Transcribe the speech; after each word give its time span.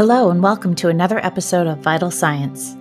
Hello, 0.00 0.30
and 0.30 0.42
welcome 0.42 0.74
to 0.76 0.88
another 0.88 1.18
episode 1.18 1.66
of 1.66 1.80
Vital 1.80 2.10
Science. 2.10 2.74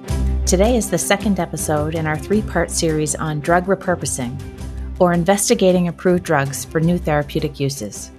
Today 0.45 0.77
is 0.77 0.89
the 0.89 0.97
second 0.97 1.37
episode 1.37 1.93
in 1.93 2.07
our 2.07 2.17
three 2.17 2.41
part 2.41 2.71
series 2.71 3.13
on 3.13 3.41
drug 3.41 3.65
repurposing, 3.65 4.41
or 4.99 5.11
investigating 5.11 5.89
approved 5.89 6.23
drugs 6.23 6.63
for 6.63 6.79
new 6.79 6.97
therapeutic 6.97 7.59
uses. 7.59 8.11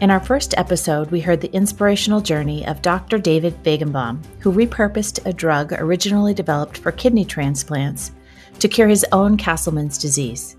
In 0.00 0.08
our 0.08 0.20
first 0.20 0.54
episode, 0.56 1.10
we 1.10 1.20
heard 1.20 1.40
the 1.40 1.52
inspirational 1.52 2.20
journey 2.20 2.64
of 2.64 2.80
Dr. 2.80 3.18
David 3.18 3.60
Fajgenbaum, 3.64 4.24
who 4.38 4.52
repurposed 4.52 5.26
a 5.26 5.32
drug 5.32 5.72
originally 5.72 6.32
developed 6.32 6.78
for 6.78 6.92
kidney 6.92 7.24
transplants 7.24 8.12
to 8.60 8.68
cure 8.68 8.86
his 8.86 9.04
own 9.10 9.36
Castleman's 9.36 9.98
disease. 9.98 10.54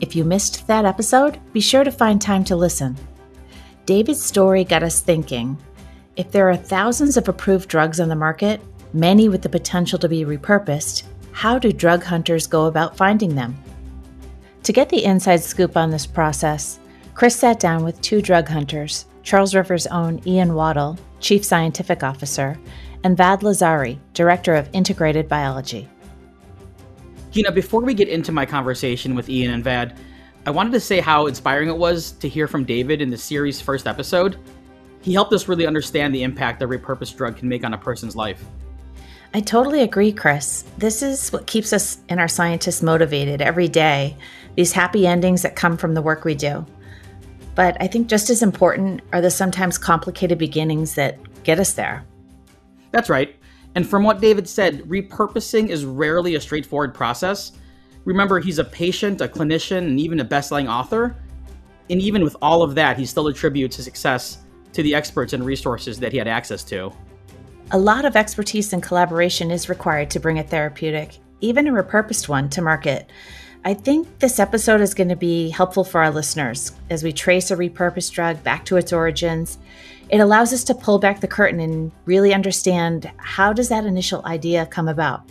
If 0.00 0.14
you 0.14 0.22
missed 0.22 0.68
that 0.68 0.84
episode, 0.84 1.40
be 1.52 1.60
sure 1.60 1.82
to 1.82 1.90
find 1.90 2.22
time 2.22 2.44
to 2.44 2.54
listen. 2.54 2.96
David's 3.86 4.22
story 4.22 4.62
got 4.62 4.84
us 4.84 5.00
thinking 5.00 5.58
if 6.16 6.30
there 6.30 6.50
are 6.50 6.56
thousands 6.56 7.16
of 7.16 7.28
approved 7.28 7.68
drugs 7.68 7.98
on 7.98 8.08
the 8.08 8.14
market, 8.14 8.60
many 8.92 9.28
with 9.28 9.40
the 9.40 9.48
potential 9.48 9.98
to 9.98 10.08
be 10.08 10.24
repurposed, 10.24 11.04
how 11.32 11.58
do 11.58 11.72
drug 11.72 12.02
hunters 12.04 12.46
go 12.46 12.66
about 12.66 12.96
finding 12.96 13.34
them? 13.34 13.56
To 14.64 14.72
get 14.72 14.90
the 14.90 15.04
inside 15.04 15.42
scoop 15.42 15.76
on 15.76 15.90
this 15.90 16.06
process, 16.06 16.78
Chris 17.14 17.34
sat 17.34 17.58
down 17.58 17.82
with 17.82 18.00
two 18.00 18.20
drug 18.20 18.48
hunters 18.48 19.06
Charles 19.22 19.54
River's 19.54 19.86
own 19.86 20.20
Ian 20.26 20.54
Waddell, 20.54 20.98
Chief 21.20 21.44
Scientific 21.44 22.02
Officer, 22.02 22.58
and 23.04 23.16
Vad 23.16 23.40
Lazari, 23.40 23.98
Director 24.14 24.54
of 24.54 24.68
Integrated 24.72 25.28
Biology. 25.28 25.88
You 27.32 27.44
know, 27.44 27.52
before 27.52 27.80
we 27.80 27.94
get 27.94 28.08
into 28.08 28.32
my 28.32 28.44
conversation 28.44 29.14
with 29.14 29.28
Ian 29.30 29.52
and 29.52 29.64
Vad, 29.64 29.94
I 30.44 30.50
wanted 30.50 30.72
to 30.72 30.80
say 30.80 31.00
how 31.00 31.26
inspiring 31.26 31.68
it 31.68 31.76
was 31.76 32.12
to 32.12 32.28
hear 32.28 32.48
from 32.48 32.64
David 32.64 33.00
in 33.00 33.10
the 33.10 33.16
series' 33.16 33.60
first 33.60 33.86
episode. 33.86 34.36
He 35.02 35.12
helped 35.12 35.32
us 35.32 35.48
really 35.48 35.66
understand 35.66 36.14
the 36.14 36.22
impact 36.22 36.62
a 36.62 36.68
repurposed 36.68 37.16
drug 37.16 37.36
can 37.36 37.48
make 37.48 37.64
on 37.64 37.74
a 37.74 37.78
person's 37.78 38.16
life. 38.16 38.42
I 39.34 39.40
totally 39.40 39.82
agree, 39.82 40.12
Chris. 40.12 40.64
This 40.78 41.02
is 41.02 41.32
what 41.32 41.46
keeps 41.46 41.72
us 41.72 41.98
and 42.08 42.20
our 42.20 42.28
scientists 42.28 42.82
motivated 42.82 43.40
every 43.40 43.66
day, 43.66 44.16
these 44.56 44.72
happy 44.72 45.06
endings 45.06 45.42
that 45.42 45.56
come 45.56 45.76
from 45.76 45.94
the 45.94 46.02
work 46.02 46.24
we 46.24 46.34
do. 46.34 46.64
But 47.54 47.76
I 47.80 47.86
think 47.86 48.08
just 48.08 48.30
as 48.30 48.42
important 48.42 49.00
are 49.12 49.20
the 49.20 49.30
sometimes 49.30 49.76
complicated 49.76 50.38
beginnings 50.38 50.94
that 50.94 51.18
get 51.42 51.58
us 51.58 51.72
there. 51.72 52.04
That's 52.92 53.10
right. 53.10 53.34
And 53.74 53.88
from 53.88 54.04
what 54.04 54.20
David 54.20 54.48
said, 54.48 54.82
repurposing 54.82 55.68
is 55.68 55.84
rarely 55.84 56.34
a 56.34 56.40
straightforward 56.40 56.94
process. 56.94 57.52
Remember, 58.04 58.38
he's 58.38 58.58
a 58.58 58.64
patient, 58.64 59.20
a 59.20 59.28
clinician, 59.28 59.78
and 59.78 59.98
even 59.98 60.20
a 60.20 60.24
best 60.24 60.50
selling 60.50 60.68
author. 60.68 61.16
And 61.88 62.00
even 62.00 62.22
with 62.22 62.36
all 62.42 62.62
of 62.62 62.74
that, 62.74 62.98
he 62.98 63.06
still 63.06 63.28
attributes 63.28 63.76
his 63.76 63.86
success 63.86 64.38
to 64.72 64.82
the 64.82 64.94
experts 64.94 65.32
and 65.32 65.44
resources 65.44 65.98
that 66.00 66.12
he 66.12 66.18
had 66.18 66.28
access 66.28 66.64
to. 66.64 66.92
A 67.70 67.78
lot 67.78 68.04
of 68.04 68.16
expertise 68.16 68.72
and 68.72 68.82
collaboration 68.82 69.50
is 69.50 69.68
required 69.68 70.10
to 70.10 70.20
bring 70.20 70.38
a 70.38 70.42
therapeutic, 70.42 71.18
even 71.40 71.66
a 71.66 71.72
repurposed 71.72 72.28
one, 72.28 72.48
to 72.50 72.62
market. 72.62 73.08
I 73.64 73.74
think 73.74 74.18
this 74.18 74.38
episode 74.38 74.80
is 74.80 74.92
going 74.92 75.08
to 75.08 75.16
be 75.16 75.48
helpful 75.48 75.84
for 75.84 76.02
our 76.02 76.10
listeners 76.10 76.72
as 76.90 77.04
we 77.04 77.12
trace 77.12 77.50
a 77.50 77.56
repurposed 77.56 78.12
drug 78.12 78.42
back 78.42 78.64
to 78.66 78.76
its 78.76 78.92
origins. 78.92 79.58
It 80.10 80.18
allows 80.18 80.52
us 80.52 80.64
to 80.64 80.74
pull 80.74 80.98
back 80.98 81.20
the 81.20 81.28
curtain 81.28 81.60
and 81.60 81.92
really 82.04 82.34
understand 82.34 83.10
how 83.18 83.52
does 83.52 83.68
that 83.68 83.86
initial 83.86 84.24
idea 84.26 84.66
come 84.66 84.88
about? 84.88 85.22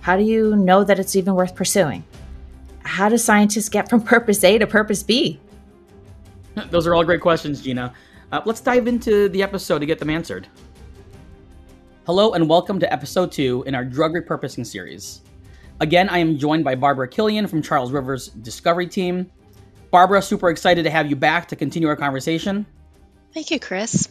How 0.00 0.16
do 0.16 0.22
you 0.22 0.56
know 0.56 0.82
that 0.82 0.98
it's 0.98 1.14
even 1.14 1.34
worth 1.34 1.54
pursuing? 1.54 2.04
How 2.84 3.08
do 3.08 3.18
scientists 3.18 3.68
get 3.68 3.88
from 3.88 4.02
purpose 4.14 4.42
A 4.42 4.58
to 4.58 4.66
purpose 4.66 5.02
B? 5.02 5.38
Those 6.70 6.86
are 6.86 6.94
all 6.94 7.04
great 7.04 7.20
questions, 7.20 7.60
Gina. 7.60 7.92
Uh, 8.34 8.42
let's 8.46 8.60
dive 8.60 8.88
into 8.88 9.28
the 9.28 9.44
episode 9.44 9.78
to 9.78 9.86
get 9.86 10.00
them 10.00 10.10
answered. 10.10 10.48
Hello, 12.04 12.32
and 12.32 12.48
welcome 12.48 12.80
to 12.80 12.92
episode 12.92 13.30
two 13.30 13.62
in 13.64 13.76
our 13.76 13.84
drug 13.84 14.12
repurposing 14.12 14.66
series. 14.66 15.20
Again, 15.78 16.08
I 16.08 16.18
am 16.18 16.36
joined 16.36 16.64
by 16.64 16.74
Barbara 16.74 17.06
Killian 17.06 17.46
from 17.46 17.62
Charles 17.62 17.92
River's 17.92 18.30
Discovery 18.30 18.88
team. 18.88 19.30
Barbara, 19.92 20.20
super 20.20 20.50
excited 20.50 20.82
to 20.82 20.90
have 20.90 21.08
you 21.08 21.14
back 21.14 21.46
to 21.46 21.54
continue 21.54 21.86
our 21.86 21.94
conversation. 21.94 22.66
Thank 23.32 23.52
you, 23.52 23.60
Chris. 23.60 24.08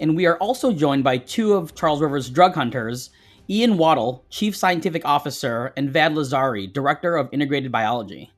And 0.00 0.16
we 0.16 0.26
are 0.26 0.36
also 0.38 0.72
joined 0.72 1.04
by 1.04 1.18
two 1.18 1.52
of 1.52 1.76
Charles 1.76 2.00
River's 2.00 2.28
drug 2.28 2.56
hunters, 2.56 3.10
Ian 3.48 3.78
Waddell, 3.78 4.24
Chief 4.28 4.56
Scientific 4.56 5.04
Officer, 5.04 5.72
and 5.76 5.88
Vad 5.88 6.14
Lazari, 6.14 6.72
Director 6.72 7.14
of 7.14 7.28
Integrated 7.30 7.70
Biology. 7.70 8.33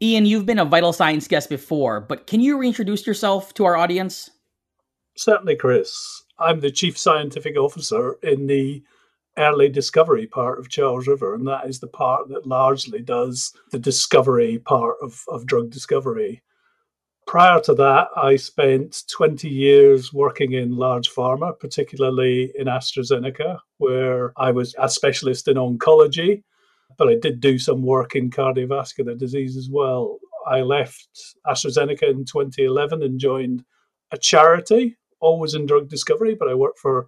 Ian, 0.00 0.26
you've 0.26 0.46
been 0.46 0.60
a 0.60 0.64
Vital 0.64 0.92
Science 0.92 1.26
guest 1.26 1.48
before, 1.48 2.00
but 2.00 2.28
can 2.28 2.40
you 2.40 2.56
reintroduce 2.56 3.04
yourself 3.04 3.52
to 3.54 3.64
our 3.64 3.76
audience? 3.76 4.30
Certainly, 5.16 5.56
Chris. 5.56 6.22
I'm 6.38 6.60
the 6.60 6.70
Chief 6.70 6.96
Scientific 6.96 7.56
Officer 7.56 8.12
in 8.22 8.46
the 8.46 8.84
early 9.36 9.68
discovery 9.68 10.28
part 10.28 10.60
of 10.60 10.68
Charles 10.68 11.08
River, 11.08 11.34
and 11.34 11.48
that 11.48 11.68
is 11.68 11.80
the 11.80 11.88
part 11.88 12.28
that 12.28 12.46
largely 12.46 13.00
does 13.00 13.52
the 13.72 13.78
discovery 13.78 14.60
part 14.60 14.96
of, 15.02 15.24
of 15.26 15.46
drug 15.46 15.70
discovery. 15.70 16.42
Prior 17.26 17.60
to 17.62 17.74
that, 17.74 18.06
I 18.16 18.36
spent 18.36 19.02
20 19.10 19.48
years 19.48 20.12
working 20.12 20.52
in 20.52 20.76
large 20.76 21.10
pharma, 21.10 21.58
particularly 21.58 22.52
in 22.56 22.68
AstraZeneca, 22.68 23.58
where 23.78 24.32
I 24.36 24.52
was 24.52 24.76
a 24.78 24.88
specialist 24.88 25.48
in 25.48 25.56
oncology 25.56 26.44
but 26.98 27.08
I 27.08 27.14
did 27.14 27.40
do 27.40 27.58
some 27.58 27.82
work 27.82 28.14
in 28.14 28.28
cardiovascular 28.28 29.16
disease 29.16 29.56
as 29.56 29.70
well. 29.70 30.18
I 30.46 30.62
left 30.62 31.08
AstraZeneca 31.46 32.10
in 32.10 32.24
2011 32.24 33.02
and 33.02 33.20
joined 33.20 33.64
a 34.10 34.18
charity, 34.18 34.96
always 35.20 35.54
in 35.54 35.66
drug 35.66 35.88
discovery, 35.88 36.34
but 36.34 36.48
I 36.48 36.54
worked 36.54 36.80
for 36.80 37.06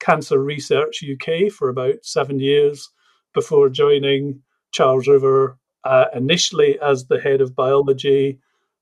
Cancer 0.00 0.42
Research 0.42 1.02
UK 1.02 1.50
for 1.50 1.68
about 1.68 2.04
seven 2.04 2.40
years 2.40 2.90
before 3.32 3.68
joining 3.68 4.40
Charles 4.72 5.06
River, 5.06 5.58
uh, 5.84 6.06
initially 6.14 6.78
as 6.80 7.06
the 7.06 7.20
head 7.20 7.40
of 7.40 7.54
biology, 7.54 8.40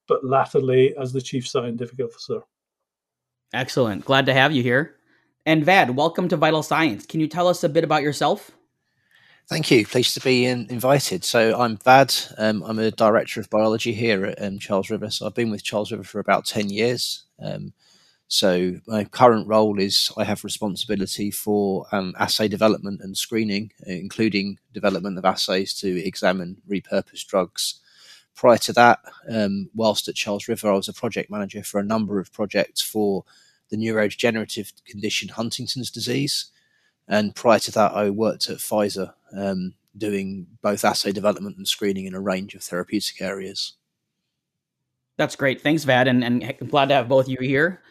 but 0.08 0.24
latterly 0.24 0.96
as 0.96 1.12
the 1.12 1.20
chief 1.20 1.46
scientific 1.46 2.00
officer. 2.00 2.40
Excellent. 3.52 4.04
Glad 4.04 4.26
to 4.26 4.34
have 4.34 4.52
you 4.52 4.62
here. 4.62 4.96
And 5.44 5.64
Vad, 5.64 5.90
welcome 5.90 6.28
to 6.28 6.36
Vital 6.36 6.62
Science. 6.62 7.06
Can 7.06 7.20
you 7.20 7.28
tell 7.28 7.46
us 7.48 7.62
a 7.62 7.68
bit 7.68 7.84
about 7.84 8.02
yourself? 8.02 8.55
Thank 9.48 9.70
you. 9.70 9.86
Pleased 9.86 10.14
to 10.14 10.20
be 10.20 10.44
in, 10.44 10.66
invited. 10.70 11.22
So 11.22 11.56
I'm 11.56 11.76
Vad. 11.76 12.12
Um, 12.36 12.64
I'm 12.64 12.80
a 12.80 12.90
director 12.90 13.38
of 13.38 13.48
biology 13.48 13.92
here 13.92 14.26
at 14.26 14.42
um, 14.42 14.58
Charles 14.58 14.90
River. 14.90 15.08
So 15.08 15.24
I've 15.24 15.36
been 15.36 15.52
with 15.52 15.62
Charles 15.62 15.92
River 15.92 16.02
for 16.02 16.18
about 16.18 16.46
10 16.46 16.68
years. 16.68 17.22
Um, 17.40 17.72
so 18.26 18.74
my 18.88 19.04
current 19.04 19.46
role 19.46 19.78
is 19.78 20.10
I 20.16 20.24
have 20.24 20.42
responsibility 20.42 21.30
for 21.30 21.86
um, 21.92 22.12
assay 22.18 22.48
development 22.48 23.02
and 23.02 23.16
screening, 23.16 23.70
including 23.86 24.58
development 24.74 25.16
of 25.16 25.24
assays 25.24 25.74
to 25.74 26.04
examine 26.04 26.56
repurposed 26.68 27.28
drugs. 27.28 27.76
Prior 28.34 28.58
to 28.58 28.72
that, 28.72 28.98
um, 29.30 29.70
whilst 29.76 30.08
at 30.08 30.16
Charles 30.16 30.48
River, 30.48 30.72
I 30.72 30.74
was 30.74 30.88
a 30.88 30.92
project 30.92 31.30
manager 31.30 31.62
for 31.62 31.78
a 31.78 31.84
number 31.84 32.18
of 32.18 32.32
projects 32.32 32.82
for 32.82 33.24
the 33.70 33.76
neurodegenerative 33.76 34.72
condition 34.86 35.28
Huntington's 35.28 35.92
disease. 35.92 36.46
And 37.08 37.34
prior 37.34 37.58
to 37.60 37.70
that, 37.72 37.92
I 37.92 38.10
worked 38.10 38.48
at 38.50 38.58
Pfizer 38.58 39.12
um, 39.32 39.74
doing 39.96 40.46
both 40.62 40.84
assay 40.84 41.12
development 41.12 41.56
and 41.56 41.66
screening 41.66 42.06
in 42.06 42.14
a 42.14 42.20
range 42.20 42.54
of 42.54 42.62
therapeutic 42.62 43.20
areas. 43.20 43.74
That's 45.16 45.36
great. 45.36 45.60
Thanks, 45.60 45.84
Vad, 45.84 46.08
and, 46.08 46.22
and 46.22 46.54
glad 46.68 46.88
to 46.88 46.94
have 46.94 47.08
both 47.08 47.26
of 47.26 47.30
you 47.30 47.38
here. 47.40 47.82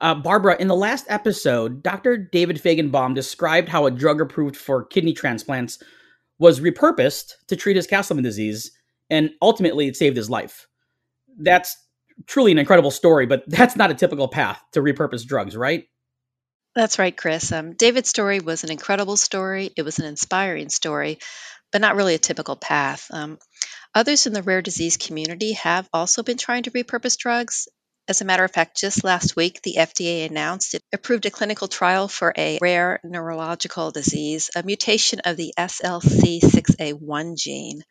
Uh, 0.00 0.14
Barbara, 0.14 0.56
in 0.60 0.68
the 0.68 0.76
last 0.76 1.06
episode, 1.08 1.82
Dr. 1.82 2.16
David 2.16 2.62
Fajgenbaum 2.62 3.14
described 3.14 3.68
how 3.68 3.86
a 3.86 3.90
drug 3.90 4.20
approved 4.20 4.56
for 4.56 4.84
kidney 4.84 5.12
transplants 5.12 5.82
was 6.38 6.60
repurposed 6.60 7.32
to 7.48 7.56
treat 7.56 7.76
his 7.76 7.86
Castleman 7.86 8.22
disease, 8.22 8.72
and 9.08 9.30
ultimately 9.40 9.88
it 9.88 9.96
saved 9.96 10.16
his 10.16 10.28
life. 10.28 10.66
That's 11.38 11.76
truly 12.26 12.52
an 12.52 12.58
incredible 12.58 12.90
story, 12.90 13.26
but 13.26 13.44
that's 13.48 13.76
not 13.76 13.90
a 13.90 13.94
typical 13.94 14.28
path 14.28 14.62
to 14.72 14.80
repurpose 14.80 15.24
drugs, 15.24 15.56
right? 15.56 15.84
That's 16.76 16.98
right, 17.00 17.16
Chris. 17.16 17.52
Um, 17.52 17.72
David's 17.72 18.10
story 18.10 18.40
was 18.40 18.62
an 18.62 18.70
incredible 18.70 19.16
story. 19.16 19.72
It 19.76 19.82
was 19.82 19.98
an 19.98 20.04
inspiring 20.04 20.68
story, 20.68 21.18
but 21.72 21.80
not 21.80 21.96
really 21.96 22.14
a 22.14 22.18
typical 22.18 22.56
path. 22.56 23.08
Um, 23.10 23.38
others 23.94 24.26
in 24.26 24.34
the 24.34 24.42
rare 24.42 24.62
disease 24.62 24.98
community 24.98 25.54
have 25.54 25.88
also 25.92 26.22
been 26.22 26.38
trying 26.38 26.64
to 26.64 26.70
repurpose 26.72 27.18
drugs. 27.18 27.66
As 28.08 28.20
a 28.20 28.26
matter 28.26 28.44
of 28.44 28.52
fact, 28.52 28.76
just 28.76 29.04
last 29.04 29.36
week, 29.36 29.62
the 29.62 29.76
FDA 29.78 30.26
announced 30.28 30.74
it 30.74 30.82
approved 30.92 31.26
a 31.26 31.30
clinical 31.30 31.66
trial 31.66 32.08
for 32.08 32.34
a 32.38 32.58
rare 32.62 33.00
neurological 33.04 33.90
disease, 33.90 34.50
a 34.54 34.62
mutation 34.62 35.20
of 35.24 35.38
the 35.38 35.54
SLC6A1 35.58 37.36
gene, 37.38 37.82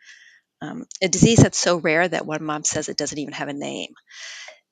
um, 0.62 0.86
a 1.02 1.08
disease 1.10 1.40
that's 1.40 1.58
so 1.58 1.78
rare 1.78 2.08
that 2.08 2.26
one 2.26 2.44
mom 2.44 2.64
says 2.64 2.88
it 2.90 2.98
doesn't 2.98 3.20
even 3.20 3.34
have 3.34 3.50
a 3.50 3.54
name. 3.54 3.94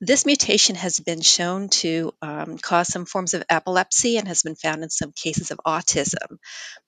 This 0.05 0.25
mutation 0.25 0.75
has 0.75 1.00
been 1.00 1.21
shown 1.21 1.69
to 1.79 2.13
um, 2.21 2.57
cause 2.57 2.89
some 2.89 3.05
forms 3.05 3.33
of 3.33 3.45
epilepsy 3.50 4.17
and 4.17 4.27
has 4.27 4.44
been 4.44 4.57
found 4.57 4.83
in 4.83 4.89
some 4.89 5.13
cases 5.13 5.50
of 5.50 5.61
autism. 5.65 6.39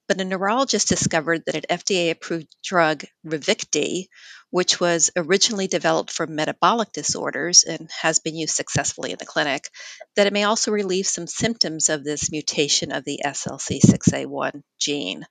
But 0.10 0.20
a 0.20 0.26
neurologist 0.26 0.90
discovered 0.90 1.44
that 1.46 1.56
an 1.56 1.62
FDA 1.78 2.12
approved 2.12 2.54
drug, 2.62 3.06
Ravicti, 3.26 4.08
which 4.50 4.82
was 4.82 5.12
originally 5.16 5.68
developed 5.68 6.12
for 6.12 6.28
metabolic 6.28 6.92
disorders 6.92 7.64
and 7.64 7.90
has 8.02 8.20
been 8.20 8.36
used 8.36 8.54
successfully 8.54 9.14
in 9.14 9.18
the 9.18 9.26
clinic, 9.26 9.70
that 10.18 10.28
it 10.28 10.34
may 10.34 10.44
also 10.44 10.72
relieve 10.72 11.08
some 11.08 11.26
symptoms 11.26 11.88
of 11.88 12.04
this 12.04 12.32
mutation 12.32 12.92
of 12.92 13.06
the 13.06 13.22
SLC6A1 13.26 14.62
gene. 14.78 15.26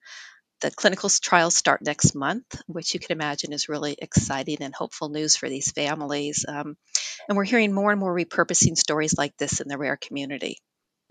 The 0.60 0.70
clinical 0.70 1.10
trials 1.10 1.56
start 1.56 1.82
next 1.82 2.14
month, 2.14 2.62
which 2.66 2.94
you 2.94 3.00
can 3.00 3.12
imagine 3.12 3.52
is 3.52 3.68
really 3.68 3.96
exciting 4.00 4.58
and 4.60 4.74
hopeful 4.74 5.08
news 5.08 5.36
for 5.36 5.48
these 5.48 5.72
families. 5.72 6.44
Um, 6.48 6.76
and 7.28 7.36
we're 7.36 7.44
hearing 7.44 7.72
more 7.72 7.90
and 7.90 8.00
more 8.00 8.14
repurposing 8.14 8.76
stories 8.76 9.16
like 9.18 9.36
this 9.36 9.60
in 9.60 9.68
the 9.68 9.78
rare 9.78 9.96
community. 9.96 10.58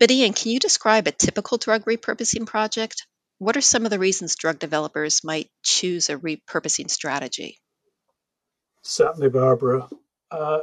But 0.00 0.10
Ian, 0.10 0.32
can 0.32 0.50
you 0.50 0.58
describe 0.58 1.06
a 1.06 1.12
typical 1.12 1.58
drug 1.58 1.84
repurposing 1.84 2.46
project? 2.46 3.06
What 3.38 3.56
are 3.56 3.60
some 3.62 3.84
of 3.84 3.90
the 3.90 3.98
reasons 3.98 4.36
drug 4.36 4.58
developers 4.58 5.22
might 5.22 5.50
choose 5.62 6.08
a 6.08 6.16
repurposing 6.16 6.90
strategy? 6.90 7.58
Certainly, 8.82 9.30
Barbara. 9.30 9.88
Uh, 10.30 10.60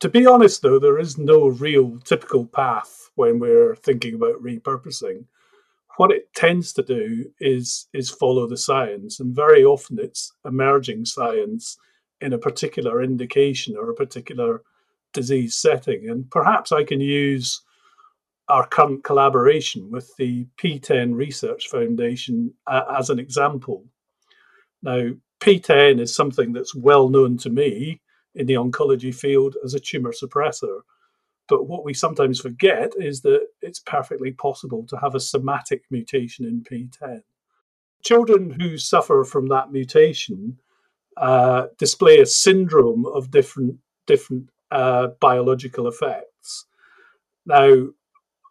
to 0.00 0.08
be 0.08 0.26
honest, 0.26 0.62
though, 0.62 0.78
there 0.78 0.98
is 0.98 1.18
no 1.18 1.48
real 1.48 1.98
typical 2.00 2.46
path 2.46 3.10
when 3.14 3.40
we're 3.40 3.74
thinking 3.74 4.14
about 4.14 4.42
repurposing 4.42 5.24
what 5.98 6.12
it 6.12 6.32
tends 6.32 6.72
to 6.72 6.82
do 6.82 7.26
is 7.40 7.88
is 7.92 8.08
follow 8.08 8.46
the 8.46 8.56
science, 8.56 9.18
and 9.18 9.34
very 9.34 9.64
often 9.64 9.98
it's 9.98 10.32
emerging 10.44 11.04
science 11.04 11.76
in 12.20 12.32
a 12.32 12.38
particular 12.38 13.02
indication 13.02 13.76
or 13.76 13.90
a 13.90 13.94
particular 13.94 14.62
disease 15.12 15.56
setting. 15.56 16.08
And 16.08 16.30
perhaps 16.30 16.70
I 16.70 16.84
can 16.84 17.00
use 17.00 17.62
our 18.48 18.66
current 18.66 19.02
collaboration 19.02 19.90
with 19.90 20.10
the 20.16 20.46
PTEN 20.56 21.14
Research 21.14 21.68
Foundation 21.68 22.54
uh, 22.68 22.84
as 22.96 23.10
an 23.10 23.18
example. 23.18 23.84
Now, 24.82 25.10
PTEN 25.40 26.00
is 26.00 26.14
something 26.14 26.52
that's 26.52 26.74
well 26.74 27.08
known 27.08 27.36
to 27.38 27.50
me 27.50 28.00
in 28.36 28.46
the 28.46 28.54
oncology 28.54 29.12
field 29.12 29.56
as 29.64 29.74
a 29.74 29.80
tumor 29.80 30.12
suppressor. 30.12 30.80
But 31.48 31.66
what 31.66 31.84
we 31.84 31.94
sometimes 31.94 32.40
forget 32.40 32.92
is 32.98 33.22
that 33.22 33.48
it's 33.62 33.80
perfectly 33.80 34.32
possible 34.32 34.84
to 34.88 34.98
have 34.98 35.14
a 35.14 35.20
somatic 35.20 35.84
mutation 35.90 36.44
in 36.44 36.62
PTEN. 36.62 37.22
Children 38.02 38.50
who 38.50 38.78
suffer 38.78 39.24
from 39.24 39.48
that 39.48 39.72
mutation 39.72 40.58
uh, 41.16 41.66
display 41.78 42.20
a 42.20 42.26
syndrome 42.26 43.06
of 43.06 43.30
different 43.30 43.78
different 44.06 44.48
uh, 44.70 45.08
biological 45.20 45.88
effects. 45.88 46.66
Now, 47.44 47.88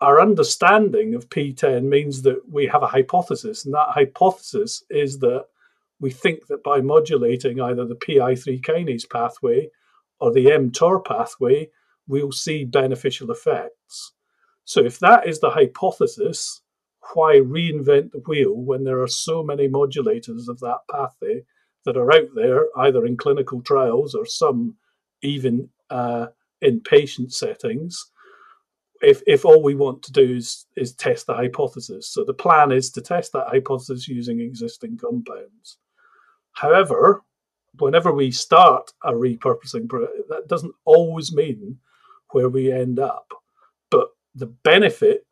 our 0.02 0.22
understanding 0.22 1.16
of 1.16 1.30
PTEN 1.30 1.84
means 1.84 2.22
that 2.24 2.42
we 2.50 2.68
have 2.68 2.84
a 2.84 2.88
hypothesis, 2.88 3.66
and 3.66 3.74
that 3.74 3.90
hypothesis 3.90 4.84
is 4.90 5.20
that 5.20 5.46
we 6.00 6.12
think 6.12 6.48
that 6.48 6.64
by 6.64 6.82
modulating 6.82 7.60
either 7.60 7.86
the 7.86 7.96
PI3 7.96 8.62
kinase 8.62 9.10
pathway 9.10 9.70
or 10.20 10.32
the 10.32 10.46
mTOR 10.46 11.04
pathway, 11.04 11.70
we'll 12.08 12.32
see 12.32 12.64
beneficial 12.64 13.32
effects. 13.32 14.14
So, 14.66 14.84
if 14.84 15.00
that 15.00 15.28
is 15.28 15.40
the 15.40 15.50
hypothesis, 15.50 16.62
why 17.14 17.36
reinvent 17.36 18.12
the 18.12 18.24
wheel 18.26 18.54
when 18.54 18.84
there 18.84 19.02
are 19.02 19.08
so 19.08 19.44
many 19.44 19.68
modulators 19.68 20.48
of 20.48 20.60
that 20.60 20.80
pathway 20.92 21.44
that 21.86 21.98
are 21.98 22.12
out 22.12 22.30
there, 22.36 22.66
either 22.78 23.06
in 23.06 23.16
clinical 23.18 23.62
trials 23.62 24.14
or 24.14 24.26
some 24.26 24.76
even 25.22 25.70
uh, 25.90 26.28
in 26.62 26.82
patient 26.82 27.34
settings? 27.34 28.12
If, 29.02 29.22
if 29.28 29.46
all 29.46 29.62
we 29.62 29.76
want 29.76 30.02
to 30.04 30.12
do 30.12 30.36
is, 30.36 30.66
is 30.76 30.94
test 30.94 31.28
the 31.28 31.36
hypothesis. 31.36 32.10
So 32.10 32.24
the 32.24 32.34
plan 32.34 32.72
is 32.72 32.90
to 32.92 33.02
test 33.02 33.32
that 33.34 33.48
hypothesis 33.48 34.08
using 34.08 34.42
existing 34.42 34.98
compounds. 34.98 35.78
However, 36.54 37.22
whenever 37.78 38.12
we 38.12 38.32
start 38.32 38.92
a 39.04 39.12
repurposing, 39.12 39.88
that 40.30 40.48
doesn't 40.48 40.74
always 40.86 41.32
mean 41.32 41.78
where 42.32 42.50
we 42.50 42.72
end 42.72 43.00
up. 43.00 43.34
But 43.90 44.10
the 44.36 44.48
benefit 44.48 45.26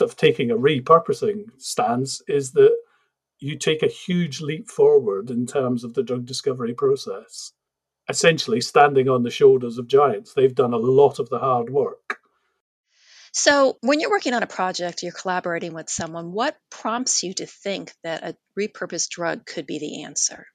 of 0.00 0.16
taking 0.16 0.50
a 0.50 0.56
repurposing 0.56 1.46
stance 1.58 2.22
is 2.28 2.52
that 2.52 2.76
you 3.40 3.56
take 3.56 3.82
a 3.82 3.88
huge 3.88 4.40
leap 4.40 4.68
forward 4.68 5.30
in 5.30 5.46
terms 5.46 5.84
of 5.84 5.94
the 5.94 6.02
drug 6.02 6.26
discovery 6.26 6.74
process. 6.74 7.52
Essentially, 8.08 8.60
standing 8.60 9.08
on 9.08 9.22
the 9.22 9.30
shoulders 9.30 9.78
of 9.78 9.86
giants, 9.86 10.32
they've 10.34 10.54
done 10.54 10.72
a 10.72 10.78
lot 10.78 11.18
of 11.18 11.28
the 11.28 11.38
hard 11.38 11.70
work. 11.70 12.18
So, 13.32 13.76
when 13.82 14.00
you're 14.00 14.10
working 14.10 14.34
on 14.34 14.42
a 14.42 14.48
project, 14.48 15.02
you're 15.02 15.12
collaborating 15.12 15.74
with 15.74 15.90
someone, 15.90 16.32
what 16.32 16.56
prompts 16.70 17.22
you 17.22 17.34
to 17.34 17.46
think 17.46 17.92
that 18.02 18.24
a 18.24 18.36
repurposed 18.58 19.10
drug 19.10 19.44
could 19.44 19.66
be 19.66 19.78
the 19.78 20.04
answer? 20.04 20.46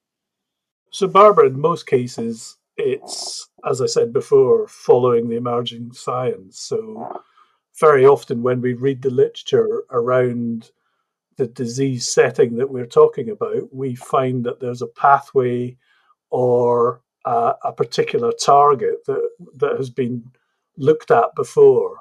So, 0.91 1.07
Barbara, 1.07 1.47
in 1.47 1.59
most 1.59 1.85
cases, 1.85 2.57
it's, 2.77 3.49
as 3.69 3.81
I 3.81 3.85
said 3.85 4.13
before, 4.13 4.67
following 4.67 5.29
the 5.29 5.35
emerging 5.35 5.93
science. 5.93 6.59
So, 6.59 7.21
very 7.79 8.05
often 8.05 8.43
when 8.43 8.61
we 8.61 8.73
read 8.73 9.01
the 9.01 9.09
literature 9.09 9.83
around 9.89 10.71
the 11.37 11.47
disease 11.47 12.11
setting 12.13 12.55
that 12.57 12.69
we're 12.69 12.85
talking 12.85 13.29
about, 13.29 13.73
we 13.73 13.95
find 13.95 14.43
that 14.43 14.59
there's 14.59 14.83
a 14.83 14.87
pathway 14.87 15.75
or 16.29 17.01
uh, 17.25 17.53
a 17.63 17.71
particular 17.71 18.31
target 18.31 19.05
that, 19.07 19.29
that 19.55 19.77
has 19.77 19.89
been 19.89 20.23
looked 20.77 21.11
at 21.11 21.33
before. 21.35 21.97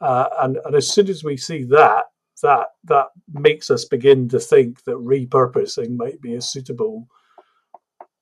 Uh, 0.00 0.28
and, 0.40 0.58
and 0.64 0.74
as 0.74 0.90
soon 0.90 1.08
as 1.08 1.22
we 1.22 1.36
see 1.36 1.64
that, 1.64 2.04
that 2.42 2.68
that 2.84 3.06
makes 3.32 3.70
us 3.70 3.84
begin 3.84 4.28
to 4.28 4.40
think 4.40 4.82
that 4.84 4.96
repurposing 4.96 5.96
might 5.96 6.20
be 6.20 6.34
a 6.34 6.42
suitable 6.42 7.06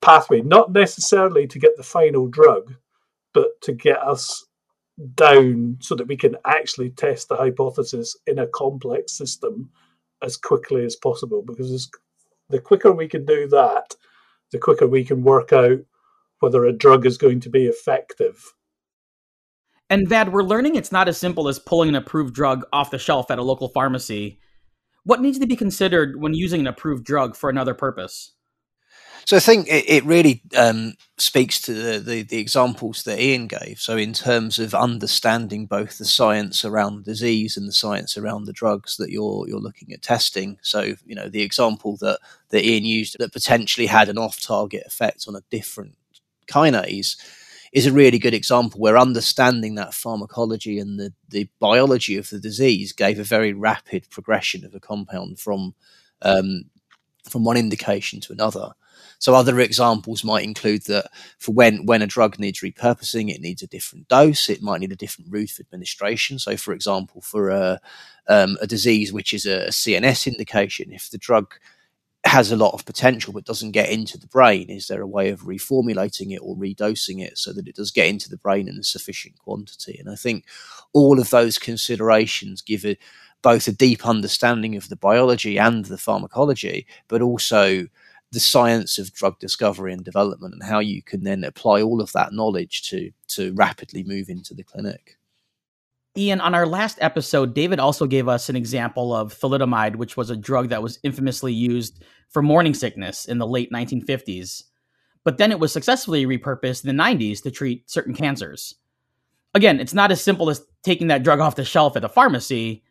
pathway, 0.01 0.41
not 0.41 0.71
necessarily 0.71 1.47
to 1.47 1.59
get 1.59 1.77
the 1.77 1.83
final 1.83 2.27
drug, 2.27 2.75
but 3.33 3.61
to 3.61 3.73
get 3.73 4.01
us 4.01 4.45
down 5.15 5.77
so 5.79 5.95
that 5.95 6.07
we 6.07 6.17
can 6.17 6.35
actually 6.45 6.89
test 6.89 7.29
the 7.29 7.35
hypothesis 7.35 8.15
in 8.27 8.39
a 8.39 8.47
complex 8.47 9.13
system 9.13 9.69
as 10.21 10.37
quickly 10.37 10.85
as 10.85 10.95
possible. 10.95 11.41
Because 11.41 11.89
the 12.49 12.59
quicker 12.59 12.91
we 12.91 13.07
can 13.07 13.25
do 13.25 13.47
that, 13.47 13.95
the 14.51 14.59
quicker 14.59 14.87
we 14.87 15.03
can 15.03 15.23
work 15.23 15.53
out 15.53 15.79
whether 16.39 16.65
a 16.65 16.73
drug 16.73 17.05
is 17.05 17.17
going 17.17 17.39
to 17.39 17.49
be 17.49 17.65
effective. 17.65 18.53
And 19.89 20.07
Vad, 20.07 20.29
we're 20.29 20.43
learning 20.43 20.75
it's 20.75 20.91
not 20.91 21.07
as 21.07 21.17
simple 21.17 21.47
as 21.47 21.59
pulling 21.59 21.89
an 21.89 21.95
approved 21.95 22.33
drug 22.33 22.65
off 22.71 22.91
the 22.91 22.97
shelf 22.97 23.29
at 23.29 23.39
a 23.39 23.43
local 23.43 23.69
pharmacy. 23.69 24.39
What 25.03 25.21
needs 25.21 25.39
to 25.39 25.47
be 25.47 25.55
considered 25.55 26.19
when 26.19 26.33
using 26.33 26.61
an 26.61 26.67
approved 26.67 27.05
drug 27.05 27.35
for 27.35 27.49
another 27.49 27.73
purpose? 27.73 28.33
So 29.25 29.37
I 29.37 29.39
think 29.39 29.67
it, 29.67 29.87
it 29.87 30.05
really 30.05 30.41
um, 30.57 30.93
speaks 31.17 31.61
to 31.61 31.73
the, 31.73 31.99
the, 31.99 32.23
the 32.23 32.39
examples 32.39 33.03
that 33.03 33.19
Ian 33.19 33.47
gave. 33.47 33.79
So 33.79 33.97
in 33.97 34.13
terms 34.13 34.59
of 34.59 34.73
understanding 34.73 35.65
both 35.65 35.97
the 35.97 36.05
science 36.05 36.65
around 36.65 37.05
disease 37.05 37.57
and 37.57 37.67
the 37.67 37.73
science 37.73 38.17
around 38.17 38.45
the 38.45 38.53
drugs 38.53 38.97
that 38.97 39.11
you're 39.11 39.47
you're 39.47 39.59
looking 39.59 39.93
at 39.93 40.01
testing. 40.01 40.57
So 40.61 40.95
you 41.05 41.15
know 41.15 41.29
the 41.29 41.41
example 41.41 41.97
that 41.97 42.19
that 42.49 42.65
Ian 42.65 42.85
used 42.85 43.17
that 43.19 43.33
potentially 43.33 43.87
had 43.87 44.09
an 44.09 44.17
off-target 44.17 44.83
effect 44.85 45.25
on 45.27 45.35
a 45.35 45.43
different 45.49 45.95
kinase 46.47 47.15
is 47.71 47.85
a 47.85 47.93
really 47.93 48.19
good 48.19 48.33
example 48.33 48.79
where 48.81 48.97
understanding 48.97 49.75
that 49.75 49.93
pharmacology 49.93 50.77
and 50.77 50.99
the, 50.99 51.13
the 51.29 51.47
biology 51.59 52.17
of 52.17 52.29
the 52.29 52.39
disease 52.39 52.91
gave 52.91 53.17
a 53.17 53.23
very 53.23 53.53
rapid 53.53 54.09
progression 54.09 54.65
of 54.65 54.75
a 54.75 54.79
compound 54.79 55.39
from 55.39 55.73
um, 56.21 56.65
from 57.29 57.43
one 57.43 57.57
indication 57.57 58.19
to 58.19 58.33
another. 58.33 58.73
So 59.21 59.35
other 59.35 59.59
examples 59.59 60.23
might 60.23 60.43
include 60.43 60.85
that 60.85 61.11
for 61.37 61.51
when 61.51 61.85
when 61.85 62.01
a 62.01 62.07
drug 62.07 62.39
needs 62.39 62.61
repurposing, 62.61 63.29
it 63.29 63.39
needs 63.39 63.61
a 63.61 63.67
different 63.67 64.07
dose. 64.07 64.49
It 64.49 64.63
might 64.63 64.79
need 64.79 64.91
a 64.91 64.95
different 64.95 65.31
route 65.31 65.51
of 65.51 65.59
administration. 65.59 66.39
So, 66.39 66.57
for 66.57 66.73
example, 66.73 67.21
for 67.21 67.49
a 67.49 67.79
um, 68.27 68.57
a 68.61 68.67
disease 68.67 69.13
which 69.13 69.31
is 69.31 69.45
a 69.45 69.67
CNS 69.67 70.25
indication, 70.25 70.91
if 70.91 71.11
the 71.11 71.19
drug 71.19 71.53
has 72.23 72.51
a 72.51 72.55
lot 72.55 72.73
of 72.73 72.83
potential 72.83 73.31
but 73.31 73.45
doesn't 73.45 73.73
get 73.73 73.91
into 73.91 74.17
the 74.17 74.25
brain, 74.25 74.71
is 74.71 74.87
there 74.87 75.01
a 75.03 75.07
way 75.07 75.29
of 75.29 75.41
reformulating 75.41 76.33
it 76.33 76.39
or 76.41 76.55
redosing 76.55 77.23
it 77.23 77.37
so 77.37 77.53
that 77.53 77.67
it 77.67 77.75
does 77.75 77.91
get 77.91 78.07
into 78.07 78.27
the 78.27 78.37
brain 78.37 78.67
in 78.67 78.79
a 78.79 78.83
sufficient 78.83 79.37
quantity? 79.37 79.99
And 79.99 80.09
I 80.09 80.15
think 80.15 80.45
all 80.93 81.19
of 81.19 81.29
those 81.29 81.59
considerations 81.59 82.63
give 82.63 82.85
it 82.85 82.97
both 83.43 83.67
a 83.67 83.71
deep 83.71 84.07
understanding 84.07 84.75
of 84.75 84.89
the 84.89 84.95
biology 84.95 85.59
and 85.59 85.85
the 85.85 85.97
pharmacology, 85.97 86.87
but 87.07 87.21
also 87.21 87.87
the 88.31 88.39
science 88.39 88.97
of 88.97 89.13
drug 89.13 89.39
discovery 89.39 89.91
and 89.91 90.05
development 90.05 90.53
and 90.53 90.63
how 90.63 90.79
you 90.79 91.01
can 91.01 91.23
then 91.23 91.43
apply 91.43 91.81
all 91.81 92.01
of 92.01 92.11
that 92.13 92.33
knowledge 92.33 92.89
to 92.89 93.11
to 93.27 93.53
rapidly 93.53 94.03
move 94.03 94.29
into 94.29 94.53
the 94.53 94.63
clinic. 94.63 95.17
Ian, 96.17 96.41
on 96.41 96.53
our 96.53 96.65
last 96.65 96.97
episode, 96.99 97.53
David 97.53 97.79
also 97.79 98.05
gave 98.05 98.27
us 98.27 98.49
an 98.49 98.57
example 98.57 99.13
of 99.13 99.33
thalidomide, 99.33 99.95
which 99.95 100.17
was 100.17 100.29
a 100.29 100.35
drug 100.35 100.67
that 100.69 100.83
was 100.83 100.99
infamously 101.03 101.53
used 101.53 102.03
for 102.29 102.41
morning 102.41 102.73
sickness 102.73 103.25
in 103.25 103.37
the 103.37 103.47
late 103.47 103.71
1950s. 103.71 104.63
But 105.23 105.37
then 105.37 105.51
it 105.51 105.59
was 105.59 105.71
successfully 105.71 106.25
repurposed 106.25 106.83
in 106.85 106.95
the 106.95 107.03
90s 107.03 107.41
to 107.43 107.51
treat 107.51 107.89
certain 107.89 108.13
cancers. 108.13 108.75
again, 109.53 109.79
it's 109.79 109.93
not 109.93 110.11
as 110.11 110.21
simple 110.21 110.49
as 110.49 110.65
taking 110.83 111.07
that 111.07 111.23
drug 111.23 111.39
off 111.39 111.55
the 111.55 111.65
shelf 111.65 111.95
at 111.95 112.01
the 112.01 112.09
pharmacy, 112.09 112.83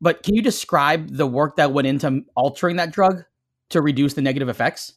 but 0.00 0.22
can 0.24 0.34
you 0.34 0.42
describe 0.42 1.16
the 1.16 1.26
work 1.26 1.56
that 1.56 1.72
went 1.72 1.86
into 1.86 2.22
altering 2.34 2.76
that 2.76 2.90
drug 2.90 3.24
to 3.72 3.82
reduce 3.82 4.14
the 4.14 4.22
negative 4.22 4.48
effects? 4.48 4.94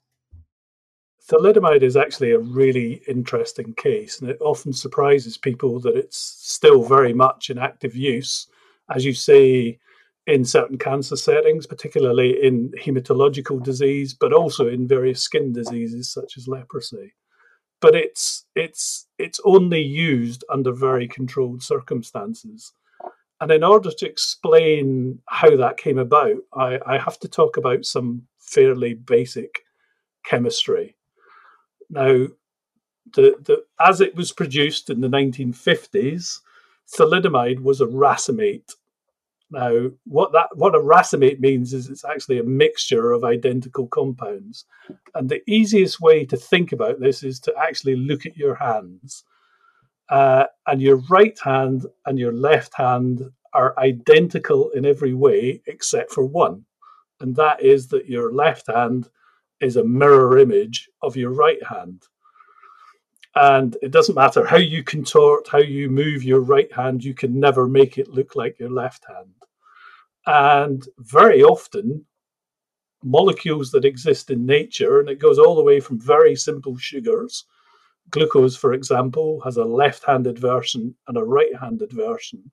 Thalidomide 1.28 1.82
is 1.82 1.98
actually 1.98 2.32
a 2.32 2.40
really 2.40 3.02
interesting 3.08 3.74
case, 3.74 4.22
and 4.22 4.30
it 4.30 4.38
often 4.42 4.74
surprises 4.74 5.38
people 5.38 5.80
that 5.80 5.96
it's 5.96 6.18
still 6.18 6.84
very 6.84 7.14
much 7.14 7.50
in 7.50 7.58
active 7.58 7.96
use. 7.96 8.48
As 8.94 9.04
you 9.04 9.14
see 9.14 9.80
in 10.28 10.46
certain 10.46 10.78
cancer 10.78 11.16
settings, 11.16 11.66
particularly 11.66 12.44
in 12.44 12.72
hematological 12.80 13.62
disease, 13.62 14.14
but 14.14 14.34
also 14.34 14.68
in 14.68 14.88
various 14.88 15.22
skin 15.22 15.52
diseases 15.52 16.12
such 16.12 16.38
as 16.38 16.48
leprosy. 16.48 17.14
But 17.82 17.96
it's 17.96 18.46
it's 18.56 19.08
it's 19.18 19.40
only 19.46 19.82
used 19.82 20.44
under 20.50 20.72
very 20.72 21.08
controlled 21.08 21.64
circumstances. 21.64 22.72
And 23.42 23.52
in 23.52 23.64
order 23.64 23.92
to 23.92 24.06
explain 24.06 25.20
how 25.28 25.58
that 25.58 25.78
came 25.78 25.98
about, 25.98 26.38
I, 26.54 26.80
I 26.86 26.98
have 26.98 27.20
to 27.20 27.28
talk 27.28 27.58
about 27.58 27.84
some 27.84 28.24
fairly 28.46 28.94
basic 28.94 29.64
chemistry. 30.26 30.96
Now, 31.90 32.28
the, 33.14 33.36
the, 33.42 33.64
as 33.80 34.02
it 34.02 34.16
was 34.16 34.32
produced 34.32 34.90
in 34.90 35.02
the 35.02 35.08
1950s, 35.08 36.40
thalidomide 36.98 37.62
was 37.62 37.82
a 37.82 37.88
racemate 37.88 38.74
now, 39.52 39.92
what 40.06 40.32
that 40.34 40.50
what 40.56 40.76
a 40.76 40.82
racemate 40.82 41.40
means 41.40 41.74
is 41.74 41.88
it's 41.88 42.04
actually 42.04 42.40
a 42.40 42.44
mixture 42.44 43.12
of 43.12 43.24
identical 43.24 43.88
compounds. 43.88 44.66
And 45.14 45.30
the 45.30 45.42
easiest 45.48 46.02
way 46.02 46.26
to 46.26 46.38
think 46.38 46.72
about 46.72 47.00
this 47.00 47.24
is 47.24 47.40
to 47.42 47.54
actually 47.58 47.96
look 47.96 48.26
at 48.26 48.38
your 48.38 48.56
hands. 48.56 49.24
Uh, 50.10 50.46
and 50.68 50.82
your 50.82 50.98
right 51.10 51.38
hand 51.44 51.86
and 52.06 52.20
your 52.20 52.34
left 52.34 52.76
hand 52.76 53.22
are 53.54 53.78
identical 53.80 54.70
in 54.72 54.86
every 54.86 55.14
way 55.14 55.62
except 55.68 56.12
for 56.12 56.26
one. 56.26 56.66
And 57.26 57.36
that 57.38 57.64
is 57.64 57.88
that 57.88 58.08
your 58.08 58.32
left 58.32 58.68
hand 58.68 59.10
is 59.60 59.78
a 59.78 59.84
mirror 59.84 60.38
image 60.38 60.88
of 61.02 61.16
your 61.16 61.32
right 61.32 61.58
hand. 61.66 62.04
And 63.34 63.76
it 63.82 63.90
doesn't 63.90 64.14
matter 64.14 64.46
how 64.46 64.58
you 64.58 64.84
contort, 64.84 65.48
how 65.48 65.58
you 65.58 65.90
move 65.90 66.24
your 66.24 66.42
right 66.42 66.72
hand, 66.72 67.04
you 67.04 67.16
can 67.16 67.40
never 67.40 67.68
make 67.68 67.98
it 67.98 68.10
look 68.10 68.36
like 68.36 68.60
your 68.60 68.70
left 68.70 69.06
hand. 69.08 69.34
And 70.28 70.88
very 71.00 71.42
often, 71.42 72.06
molecules 73.04 73.72
that 73.72 73.86
exist 73.86 74.30
in 74.30 74.46
nature, 74.46 75.00
and 75.00 75.10
it 75.10 75.18
goes 75.18 75.40
all 75.40 75.56
the 75.56 75.64
way 75.64 75.80
from 75.80 76.00
very 76.00 76.36
simple 76.36 76.78
sugars. 76.78 77.46
Glucose, 78.12 78.56
for 78.56 78.74
example, 78.74 79.42
has 79.42 79.58
a 79.58 79.66
left 79.66 80.04
handed 80.04 80.38
version 80.38 80.94
and 81.08 81.18
a 81.18 81.24
right 81.24 81.56
handed 81.60 81.92
version. 81.92 82.52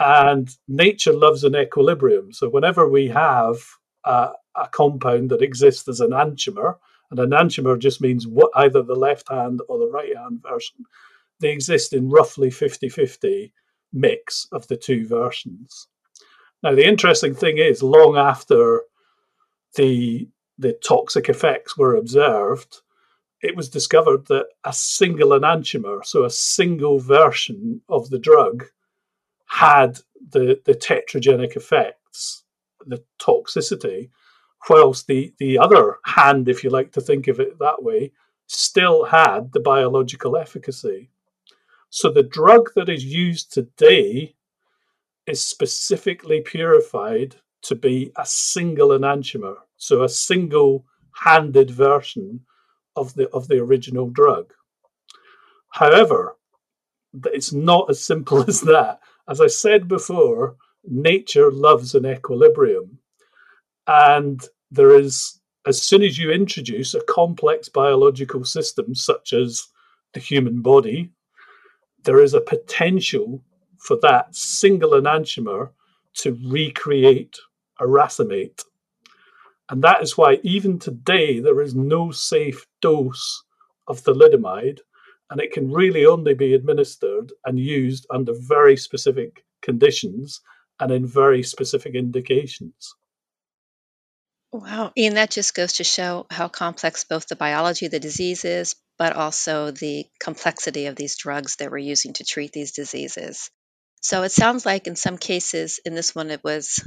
And 0.00 0.48
nature 0.66 1.12
loves 1.12 1.44
an 1.44 1.54
equilibrium. 1.54 2.32
So, 2.32 2.48
whenever 2.48 2.88
we 2.88 3.08
have 3.08 3.56
a, 4.04 4.30
a 4.56 4.66
compound 4.68 5.30
that 5.30 5.42
exists 5.42 5.86
as 5.88 6.00
an 6.00 6.10
enantiomer, 6.10 6.76
and 7.10 7.20
an 7.20 7.30
enantiomer 7.30 7.78
just 7.78 8.00
means 8.00 8.26
what, 8.26 8.50
either 8.54 8.82
the 8.82 8.94
left 8.94 9.28
hand 9.28 9.60
or 9.68 9.78
the 9.78 9.90
right 9.90 10.16
hand 10.16 10.42
version. 10.42 10.84
They 11.40 11.50
exist 11.50 11.92
in 11.92 12.08
roughly 12.08 12.50
50 12.50 12.88
50 12.88 13.52
mix 13.92 14.46
of 14.52 14.66
the 14.68 14.76
two 14.76 15.06
versions. 15.06 15.88
Now, 16.62 16.74
the 16.74 16.86
interesting 16.86 17.34
thing 17.34 17.58
is, 17.58 17.82
long 17.82 18.16
after 18.16 18.82
the, 19.76 20.28
the 20.58 20.78
toxic 20.86 21.28
effects 21.28 21.76
were 21.76 21.96
observed, 21.96 22.78
it 23.42 23.56
was 23.56 23.68
discovered 23.68 24.26
that 24.26 24.46
a 24.64 24.72
single 24.72 25.30
enantiomer, 25.30 26.04
so 26.04 26.24
a 26.24 26.30
single 26.30 27.00
version 27.00 27.80
of 27.88 28.10
the 28.10 28.18
drug, 28.18 28.66
had 29.50 29.98
the, 30.30 30.60
the 30.64 30.74
teratogenic 30.74 31.56
effects, 31.56 32.44
the 32.86 33.02
toxicity, 33.20 34.10
whilst 34.68 35.06
the, 35.06 35.34
the 35.38 35.58
other 35.58 35.98
hand, 36.04 36.48
if 36.48 36.62
you 36.62 36.70
like 36.70 36.92
to 36.92 37.00
think 37.00 37.26
of 37.26 37.40
it 37.40 37.58
that 37.58 37.82
way, 37.82 38.12
still 38.46 39.04
had 39.04 39.52
the 39.52 39.60
biological 39.60 40.36
efficacy. 40.36 41.10
So 41.88 42.10
the 42.10 42.22
drug 42.22 42.70
that 42.76 42.88
is 42.88 43.04
used 43.04 43.52
today 43.52 44.36
is 45.26 45.44
specifically 45.44 46.40
purified 46.40 47.36
to 47.62 47.74
be 47.74 48.12
a 48.16 48.24
single 48.24 48.90
enantiomer, 48.90 49.56
so 49.76 50.02
a 50.02 50.08
single 50.08 50.84
handed 51.24 51.70
version 51.70 52.40
of 52.96 53.14
the 53.14 53.28
of 53.30 53.48
the 53.48 53.58
original 53.58 54.08
drug. 54.08 54.52
However, 55.70 56.36
it's 57.26 57.52
not 57.52 57.90
as 57.90 58.02
simple 58.02 58.44
as 58.48 58.60
that. 58.62 59.00
As 59.30 59.40
I 59.40 59.46
said 59.46 59.86
before, 59.86 60.56
nature 60.84 61.52
loves 61.52 61.94
an 61.94 62.04
equilibrium. 62.04 62.98
And 63.86 64.42
there 64.72 64.98
is, 64.98 65.40
as 65.66 65.80
soon 65.80 66.02
as 66.02 66.18
you 66.18 66.32
introduce 66.32 66.94
a 66.94 67.04
complex 67.04 67.68
biological 67.68 68.44
system, 68.44 68.94
such 68.94 69.32
as 69.32 69.68
the 70.14 70.20
human 70.20 70.62
body, 70.62 71.10
there 72.02 72.20
is 72.20 72.34
a 72.34 72.40
potential 72.40 73.40
for 73.78 73.96
that 74.02 74.34
single 74.34 74.90
enantiomer 74.90 75.70
to 76.14 76.36
recreate 76.46 77.38
a 77.78 77.86
racemate. 77.86 78.64
And 79.70 79.82
that 79.84 80.02
is 80.02 80.18
why, 80.18 80.40
even 80.42 80.80
today, 80.80 81.38
there 81.38 81.60
is 81.60 81.76
no 81.76 82.10
safe 82.10 82.66
dose 82.80 83.44
of 83.86 84.02
thalidomide, 84.02 84.80
and 85.30 85.40
it 85.40 85.52
can 85.52 85.70
really 85.70 86.04
only 86.06 86.34
be 86.34 86.54
administered 86.54 87.32
and 87.44 87.58
used 87.58 88.06
under 88.12 88.32
very 88.36 88.76
specific 88.76 89.44
conditions 89.62 90.40
and 90.80 90.90
in 90.90 91.06
very 91.06 91.42
specific 91.42 91.94
indications. 91.94 92.94
Wow. 94.52 94.92
Ian, 94.98 95.14
that 95.14 95.30
just 95.30 95.54
goes 95.54 95.74
to 95.74 95.84
show 95.84 96.26
how 96.30 96.48
complex 96.48 97.04
both 97.04 97.28
the 97.28 97.36
biology 97.36 97.86
of 97.86 97.92
the 97.92 98.00
disease 98.00 98.44
is, 98.44 98.74
but 98.98 99.14
also 99.14 99.70
the 99.70 100.06
complexity 100.18 100.86
of 100.86 100.96
these 100.96 101.16
drugs 101.16 101.56
that 101.56 101.70
we're 101.70 101.78
using 101.78 102.14
to 102.14 102.24
treat 102.24 102.52
these 102.52 102.72
diseases. 102.72 103.50
So 104.02 104.22
it 104.24 104.32
sounds 104.32 104.66
like 104.66 104.86
in 104.86 104.96
some 104.96 105.18
cases, 105.18 105.78
in 105.84 105.94
this 105.94 106.14
one, 106.14 106.30
it 106.30 106.42
was 106.42 106.82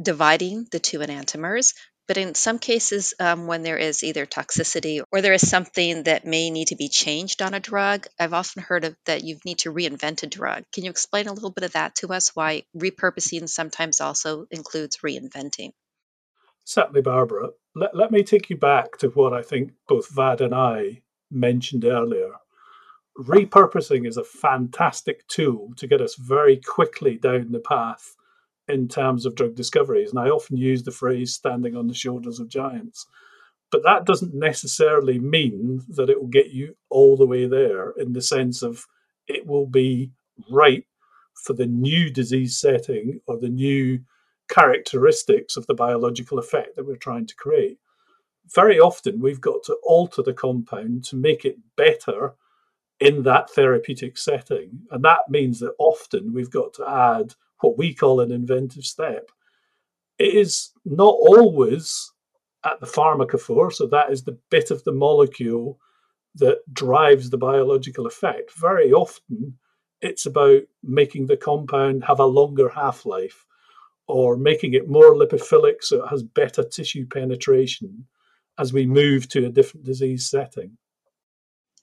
dividing 0.00 0.66
the 0.72 0.78
two 0.78 1.00
enantiomers. 1.00 1.74
But 2.06 2.18
in 2.18 2.34
some 2.34 2.58
cases, 2.58 3.14
um, 3.18 3.46
when 3.46 3.62
there 3.62 3.78
is 3.78 4.02
either 4.02 4.26
toxicity 4.26 5.02
or 5.10 5.22
there 5.22 5.32
is 5.32 5.48
something 5.48 6.02
that 6.02 6.26
may 6.26 6.50
need 6.50 6.68
to 6.68 6.76
be 6.76 6.88
changed 6.88 7.40
on 7.40 7.54
a 7.54 7.60
drug, 7.60 8.06
I've 8.18 8.34
often 8.34 8.62
heard 8.62 8.84
of 8.84 8.96
that 9.06 9.24
you 9.24 9.38
need 9.44 9.60
to 9.60 9.72
reinvent 9.72 10.22
a 10.22 10.26
drug. 10.26 10.64
Can 10.72 10.84
you 10.84 10.90
explain 10.90 11.28
a 11.28 11.32
little 11.32 11.50
bit 11.50 11.64
of 11.64 11.72
that 11.72 11.94
to 11.96 12.08
us? 12.12 12.32
Why 12.34 12.64
repurposing 12.76 13.48
sometimes 13.48 14.00
also 14.00 14.46
includes 14.50 14.98
reinventing? 14.98 15.70
Certainly, 16.64 17.02
Barbara. 17.02 17.50
Let, 17.74 17.96
let 17.96 18.10
me 18.10 18.22
take 18.22 18.50
you 18.50 18.56
back 18.56 18.98
to 18.98 19.08
what 19.08 19.32
I 19.32 19.42
think 19.42 19.72
both 19.88 20.10
Vad 20.10 20.40
and 20.40 20.54
I 20.54 21.02
mentioned 21.30 21.84
earlier 21.84 22.32
repurposing 23.18 24.06
is 24.06 24.16
a 24.16 24.24
fantastic 24.24 25.26
tool 25.28 25.72
to 25.76 25.86
get 25.86 26.00
us 26.00 26.16
very 26.16 26.56
quickly 26.56 27.16
down 27.16 27.52
the 27.52 27.60
path 27.60 28.16
in 28.68 28.88
terms 28.88 29.26
of 29.26 29.34
drug 29.34 29.54
discoveries. 29.54 30.10
And 30.10 30.18
I 30.18 30.28
often 30.28 30.56
use 30.56 30.82
the 30.82 30.90
phrase 30.90 31.34
standing 31.34 31.76
on 31.76 31.86
the 31.86 31.94
shoulders 31.94 32.40
of 32.40 32.48
giants. 32.48 33.06
But 33.70 33.82
that 33.82 34.04
doesn't 34.04 34.34
necessarily 34.34 35.18
mean 35.18 35.82
that 35.88 36.08
it 36.08 36.20
will 36.20 36.28
get 36.28 36.50
you 36.50 36.76
all 36.90 37.16
the 37.16 37.26
way 37.26 37.46
there 37.46 37.90
in 37.92 38.12
the 38.12 38.22
sense 38.22 38.62
of 38.62 38.86
it 39.26 39.46
will 39.46 39.66
be 39.66 40.12
right 40.50 40.84
for 41.34 41.54
the 41.54 41.66
new 41.66 42.10
disease 42.10 42.58
setting 42.58 43.20
or 43.26 43.38
the 43.38 43.48
new 43.48 44.00
characteristics 44.48 45.56
of 45.56 45.66
the 45.66 45.74
biological 45.74 46.38
effect 46.38 46.76
that 46.76 46.86
we're 46.86 46.96
trying 46.96 47.26
to 47.26 47.34
create. 47.34 47.78
Very 48.54 48.78
often, 48.78 49.20
we've 49.20 49.40
got 49.40 49.62
to 49.64 49.76
alter 49.82 50.22
the 50.22 50.34
compound 50.34 51.04
to 51.04 51.16
make 51.16 51.44
it 51.44 51.56
better 51.76 52.34
in 53.00 53.22
that 53.22 53.50
therapeutic 53.50 54.18
setting. 54.18 54.82
And 54.90 55.04
that 55.04 55.20
means 55.28 55.60
that 55.60 55.74
often 55.78 56.32
we've 56.32 56.50
got 56.50 56.74
to 56.74 56.88
add 56.88 57.34
what 57.60 57.78
we 57.78 57.94
call 57.94 58.20
an 58.20 58.32
inventive 58.32 58.84
step. 58.84 59.30
It 60.18 60.34
is 60.34 60.70
not 60.84 61.14
always 61.14 62.12
at 62.64 62.80
the 62.80 62.86
pharmacophore, 62.86 63.72
so 63.72 63.86
that 63.86 64.10
is 64.10 64.22
the 64.24 64.38
bit 64.50 64.70
of 64.70 64.84
the 64.84 64.92
molecule 64.92 65.78
that 66.36 66.58
drives 66.72 67.30
the 67.30 67.38
biological 67.38 68.06
effect. 68.06 68.52
Very 68.58 68.92
often, 68.92 69.58
it's 70.00 70.26
about 70.26 70.62
making 70.82 71.26
the 71.26 71.36
compound 71.36 72.04
have 72.04 72.20
a 72.20 72.26
longer 72.26 72.68
half 72.68 73.06
life 73.06 73.46
or 74.06 74.36
making 74.36 74.74
it 74.74 74.88
more 74.88 75.14
lipophilic 75.14 75.76
so 75.80 76.04
it 76.04 76.08
has 76.08 76.22
better 76.22 76.62
tissue 76.62 77.06
penetration 77.06 78.06
as 78.58 78.72
we 78.72 78.86
move 78.86 79.28
to 79.28 79.46
a 79.46 79.50
different 79.50 79.84
disease 79.84 80.28
setting. 80.28 80.76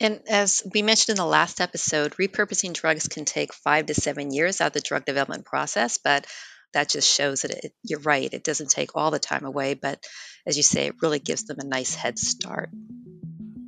And 0.01 0.19
as 0.27 0.63
we 0.73 0.81
mentioned 0.81 1.15
in 1.17 1.23
the 1.23 1.29
last 1.29 1.61
episode, 1.61 2.13
repurposing 2.13 2.73
drugs 2.73 3.07
can 3.07 3.23
take 3.23 3.53
five 3.53 3.85
to 3.85 3.93
seven 3.93 4.33
years 4.33 4.59
out 4.59 4.67
of 4.67 4.73
the 4.73 4.81
drug 4.81 5.05
development 5.05 5.45
process, 5.45 5.99
but 5.99 6.25
that 6.73 6.89
just 6.89 7.07
shows 7.07 7.43
that 7.43 7.51
it, 7.51 7.73
you're 7.83 7.99
right. 7.99 8.33
It 8.33 8.43
doesn't 8.43 8.71
take 8.71 8.95
all 8.95 9.11
the 9.11 9.19
time 9.19 9.45
away, 9.45 9.75
but 9.75 10.03
as 10.47 10.57
you 10.57 10.63
say, 10.63 10.87
it 10.87 10.95
really 11.03 11.19
gives 11.19 11.43
them 11.43 11.57
a 11.59 11.65
nice 11.65 11.93
head 11.93 12.17
start. 12.17 12.71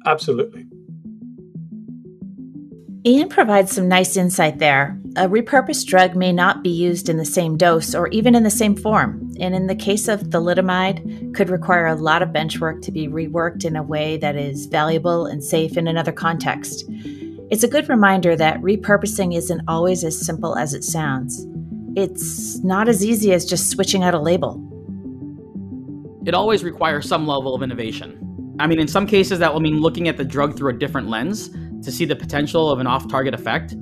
Absolutely. 0.07 0.65
Ian 3.05 3.27
provides 3.27 3.73
some 3.73 3.89
nice 3.89 4.15
insight 4.15 4.59
there. 4.59 4.97
A 5.17 5.27
repurposed 5.27 5.87
drug 5.87 6.15
may 6.15 6.31
not 6.31 6.63
be 6.63 6.69
used 6.69 7.09
in 7.09 7.17
the 7.17 7.25
same 7.25 7.57
dose 7.57 7.93
or 7.93 8.07
even 8.07 8.33
in 8.33 8.43
the 8.43 8.49
same 8.49 8.77
form, 8.77 9.29
and 9.41 9.53
in 9.53 9.67
the 9.67 9.75
case 9.75 10.07
of 10.07 10.21
thalidomide, 10.21 11.35
could 11.35 11.49
require 11.49 11.85
a 11.85 11.95
lot 11.95 12.21
of 12.21 12.31
bench 12.31 12.61
work 12.61 12.81
to 12.81 12.93
be 12.93 13.09
reworked 13.09 13.65
in 13.65 13.75
a 13.75 13.83
way 13.83 14.15
that 14.17 14.37
is 14.37 14.67
valuable 14.67 15.25
and 15.25 15.43
safe 15.43 15.75
in 15.75 15.85
another 15.85 16.13
context. 16.13 16.85
It's 17.51 17.63
a 17.63 17.67
good 17.67 17.89
reminder 17.89 18.37
that 18.37 18.61
repurposing 18.61 19.35
isn't 19.35 19.61
always 19.67 20.05
as 20.05 20.25
simple 20.25 20.55
as 20.55 20.73
it 20.73 20.85
sounds. 20.85 21.45
It's 21.97 22.63
not 22.63 22.87
as 22.87 23.03
easy 23.03 23.33
as 23.33 23.45
just 23.45 23.69
switching 23.69 24.03
out 24.03 24.13
a 24.13 24.19
label. 24.19 24.61
It 26.25 26.33
always 26.33 26.63
requires 26.63 27.05
some 27.05 27.27
level 27.27 27.53
of 27.53 27.63
innovation. 27.63 28.55
I 28.59 28.67
mean, 28.67 28.79
in 28.79 28.87
some 28.87 29.07
cases, 29.07 29.39
that 29.39 29.51
will 29.51 29.59
mean 29.59 29.81
looking 29.81 30.07
at 30.07 30.15
the 30.15 30.23
drug 30.23 30.55
through 30.55 30.69
a 30.69 30.77
different 30.77 31.09
lens 31.09 31.49
to 31.83 31.91
see 31.91 32.05
the 32.05 32.15
potential 32.15 32.69
of 32.69 32.79
an 32.79 32.87
off 32.87 33.07
target 33.07 33.33
effect. 33.33 33.75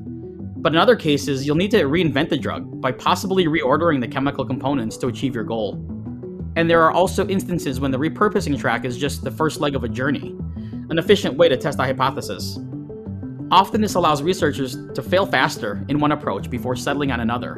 But 0.61 0.73
in 0.73 0.77
other 0.77 0.95
cases, 0.95 1.45
you'll 1.45 1.55
need 1.55 1.71
to 1.71 1.83
reinvent 1.83 2.29
the 2.29 2.37
drug 2.37 2.81
by 2.81 2.91
possibly 2.91 3.45
reordering 3.45 4.01
the 4.01 4.07
chemical 4.07 4.45
components 4.45 4.97
to 4.97 5.07
achieve 5.07 5.33
your 5.33 5.43
goal. 5.43 5.73
And 6.55 6.69
there 6.69 6.83
are 6.83 6.91
also 6.91 7.27
instances 7.27 7.79
when 7.79 7.91
the 7.91 7.97
repurposing 7.97 8.59
track 8.59 8.85
is 8.85 8.97
just 8.97 9.23
the 9.23 9.31
first 9.31 9.59
leg 9.59 9.75
of 9.75 9.83
a 9.83 9.89
journey, 9.89 10.35
an 10.89 10.99
efficient 10.99 11.37
way 11.37 11.47
to 11.49 11.57
test 11.57 11.79
a 11.79 11.83
hypothesis. 11.83 12.59
Often, 13.51 13.81
this 13.81 13.95
allows 13.95 14.21
researchers 14.21 14.77
to 14.93 15.01
fail 15.01 15.25
faster 15.25 15.85
in 15.89 15.99
one 15.99 16.11
approach 16.11 16.49
before 16.49 16.75
settling 16.75 17.11
on 17.11 17.19
another, 17.19 17.55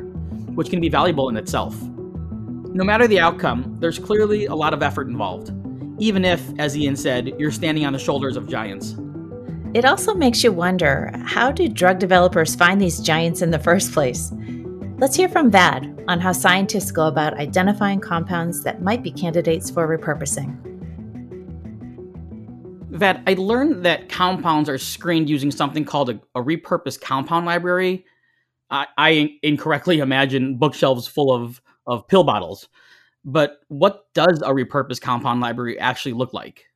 which 0.55 0.69
can 0.69 0.79
be 0.79 0.89
valuable 0.89 1.29
in 1.29 1.37
itself. 1.37 1.79
No 1.81 2.83
matter 2.83 3.07
the 3.07 3.19
outcome, 3.19 3.75
there's 3.79 3.99
clearly 3.99 4.45
a 4.45 4.55
lot 4.55 4.73
of 4.73 4.81
effort 4.81 5.07
involved, 5.07 5.51
even 5.99 6.25
if, 6.25 6.41
as 6.57 6.75
Ian 6.77 6.95
said, 6.95 7.33
you're 7.37 7.51
standing 7.51 7.85
on 7.85 7.93
the 7.93 7.99
shoulders 7.99 8.35
of 8.35 8.47
giants. 8.47 8.95
It 9.73 9.85
also 9.85 10.13
makes 10.13 10.43
you 10.43 10.51
wonder 10.51 11.11
how 11.25 11.51
do 11.51 11.67
drug 11.67 11.97
developers 11.97 12.53
find 12.53 12.79
these 12.79 12.99
giants 12.99 13.41
in 13.41 13.49
the 13.49 13.57
first 13.57 13.91
place? 13.91 14.31
Let's 14.99 15.15
hear 15.15 15.27
from 15.27 15.49
Vad 15.49 15.99
on 16.07 16.19
how 16.19 16.31
scientists 16.31 16.91
go 16.91 17.07
about 17.07 17.39
identifying 17.39 17.99
compounds 17.99 18.61
that 18.63 18.83
might 18.83 19.01
be 19.01 19.09
candidates 19.09 19.71
for 19.71 19.87
repurposing. 19.87 20.55
Vad, 22.91 23.23
I 23.25 23.33
learned 23.33 23.83
that 23.83 24.09
compounds 24.09 24.69
are 24.69 24.77
screened 24.77 25.27
using 25.27 25.49
something 25.49 25.85
called 25.85 26.11
a, 26.11 26.21
a 26.35 26.43
repurposed 26.43 27.01
compound 27.01 27.47
library. 27.47 28.05
I, 28.69 28.85
I 28.95 29.39
incorrectly 29.41 29.99
imagine 29.99 30.57
bookshelves 30.57 31.07
full 31.07 31.33
of, 31.33 31.63
of 31.87 32.07
pill 32.07 32.23
bottles. 32.23 32.69
But 33.25 33.61
what 33.69 34.05
does 34.13 34.43
a 34.43 34.49
repurposed 34.49 35.01
compound 35.01 35.41
library 35.41 35.79
actually 35.79 36.13
look 36.13 36.31
like? 36.31 36.67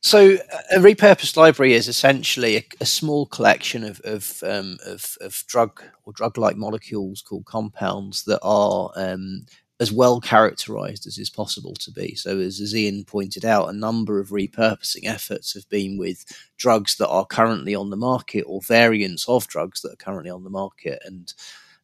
So 0.00 0.36
a 0.70 0.78
repurposed 0.78 1.36
library 1.36 1.74
is 1.74 1.88
essentially 1.88 2.56
a, 2.56 2.64
a 2.80 2.86
small 2.86 3.26
collection 3.26 3.84
of 3.84 4.00
of, 4.00 4.42
um, 4.44 4.78
of, 4.86 5.16
of 5.20 5.44
drug 5.48 5.82
or 6.04 6.12
drug-like 6.12 6.56
molecules 6.56 7.20
called 7.20 7.46
compounds 7.46 8.24
that 8.24 8.40
are 8.42 8.90
um, 8.96 9.44
as 9.80 9.92
well 9.92 10.20
characterized 10.20 11.06
as 11.06 11.18
is 11.18 11.30
possible 11.30 11.74
to 11.74 11.90
be. 11.90 12.14
So, 12.14 12.38
as, 12.38 12.60
as 12.60 12.74
Ian 12.74 13.04
pointed 13.04 13.44
out, 13.44 13.68
a 13.68 13.72
number 13.72 14.18
of 14.18 14.30
repurposing 14.30 15.04
efforts 15.04 15.54
have 15.54 15.68
been 15.68 15.98
with 15.98 16.24
drugs 16.56 16.96
that 16.96 17.08
are 17.08 17.26
currently 17.26 17.74
on 17.74 17.90
the 17.90 17.96
market 17.96 18.44
or 18.46 18.60
variants 18.62 19.28
of 19.28 19.46
drugs 19.46 19.80
that 19.82 19.92
are 19.92 19.96
currently 19.96 20.30
on 20.30 20.44
the 20.44 20.50
market, 20.50 21.00
and 21.04 21.32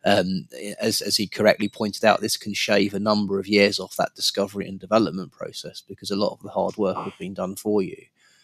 um, 0.04 0.46
as, 0.80 1.00
as 1.00 1.16
he 1.16 1.26
correctly 1.26 1.68
pointed 1.68 2.04
out, 2.04 2.20
this 2.20 2.36
can 2.36 2.52
shave 2.52 2.94
a 2.94 3.00
number 3.00 3.38
of 3.38 3.46
years 3.46 3.80
off 3.80 3.96
that 3.96 4.14
discovery 4.14 4.68
and 4.68 4.78
development 4.78 5.32
process 5.32 5.80
because 5.80 6.10
a 6.10 6.16
lot 6.16 6.32
of 6.32 6.42
the 6.42 6.50
hard 6.50 6.76
work 6.76 6.96
has 6.96 7.12
been 7.18 7.34
done 7.34 7.56
for 7.56 7.82
you. 7.82 7.96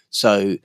So, 0.09 0.57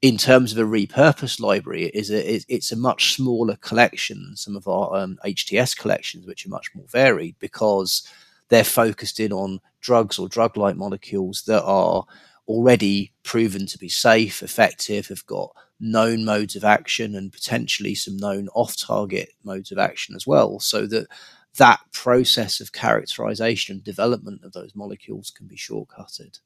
in 0.00 0.18
terms 0.18 0.52
of 0.52 0.58
a 0.58 0.70
repurposed 0.70 1.40
library, 1.40 1.84
it 1.84 1.94
is 1.94 2.10
a, 2.10 2.52
it's 2.52 2.72
a 2.72 2.76
much 2.76 3.14
smaller 3.14 3.56
collection 3.56 4.22
than 4.22 4.36
some 4.36 4.54
of 4.54 4.68
our 4.68 4.94
um, 4.94 5.18
HTS 5.24 5.76
collections, 5.76 6.26
which 6.26 6.44
are 6.44 6.50
much 6.50 6.74
more 6.74 6.84
varied 6.88 7.36
because 7.38 8.06
they're 8.48 8.64
focused 8.64 9.18
in 9.18 9.32
on 9.32 9.60
drugs 9.80 10.18
or 10.18 10.28
drug-like 10.28 10.76
molecules 10.76 11.42
that 11.46 11.62
are 11.64 12.04
already 12.46 13.12
proven 13.22 13.66
to 13.66 13.78
be 13.78 13.88
safe, 13.88 14.42
effective, 14.42 15.08
have 15.08 15.24
got 15.26 15.52
known 15.80 16.24
modes 16.24 16.56
of 16.56 16.64
action 16.64 17.14
and 17.16 17.32
potentially 17.32 17.94
some 17.94 18.16
known 18.16 18.48
off-target 18.54 19.30
modes 19.42 19.72
of 19.72 19.78
action 19.78 20.14
as 20.14 20.26
well, 20.26 20.58
so 20.60 20.86
that 20.86 21.06
that 21.56 21.80
process 21.92 22.60
of 22.60 22.72
characterization 22.72 23.76
and 23.76 23.84
development 23.84 24.42
of 24.44 24.52
those 24.52 24.74
molecules 24.74 25.30
can 25.30 25.46
be 25.46 25.56
shortcutted. 25.56 26.38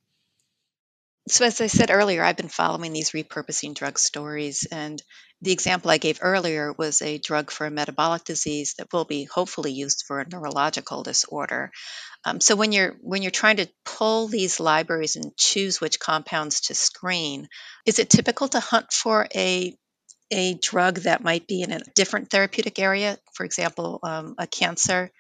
So, 1.29 1.45
as 1.45 1.61
I 1.61 1.69
said 1.69 1.91
earlier, 1.91 2.25
I've 2.25 2.37
been 2.37 2.49
following 2.49 2.93
these 2.93 3.13
repurposing 3.13 3.75
drug 3.75 3.99
stories, 3.99 4.67
and 4.71 5.03
the 5.43 5.53
example 5.53 5.91
I 5.91 5.99
gave 5.99 6.19
earlier 6.23 6.73
was 6.73 7.03
a 7.03 7.19
drug 7.19 7.51
for 7.51 7.67
a 7.67 7.71
metabolic 7.71 8.25
disease 8.25 8.75
that 8.79 8.93
will 8.93 9.05
be 9.05 9.25
hopefully 9.25 9.73
used 9.73 10.05
for 10.07 10.21
a 10.21 10.29
neurological 10.29 11.03
disorder. 11.03 11.71
Um, 12.25 12.41
so, 12.41 12.57
when 12.57 12.73
you're 12.73 12.97
when 13.01 13.23
you're 13.23 13.31
trying 13.31 13.59
to 13.59 13.69
pull 13.85 14.29
these 14.29 14.61
libraries 14.61 15.17
and 15.17 15.37
choose 15.37 15.81
which 15.81 16.01
compounds 16.01 16.63
to 16.63 16.75
screen, 16.75 17.49
is 17.87 17.99
it 17.99 18.11
typical 18.11 18.49
to 18.49 18.61
hunt 18.61 18.93
for 18.93 19.29
a 19.35 19.77
a 20.31 20.55
drug 20.55 21.01
that 21.01 21.23
might 21.23 21.47
be 21.47 21.63
in 21.63 21.73
a 21.73 21.85
different 21.95 22.31
therapeutic 22.31 22.79
area? 22.79 23.19
For 23.35 23.45
example, 23.45 24.01
um, 24.03 24.35
a 24.39 24.47
cancer 24.47 25.11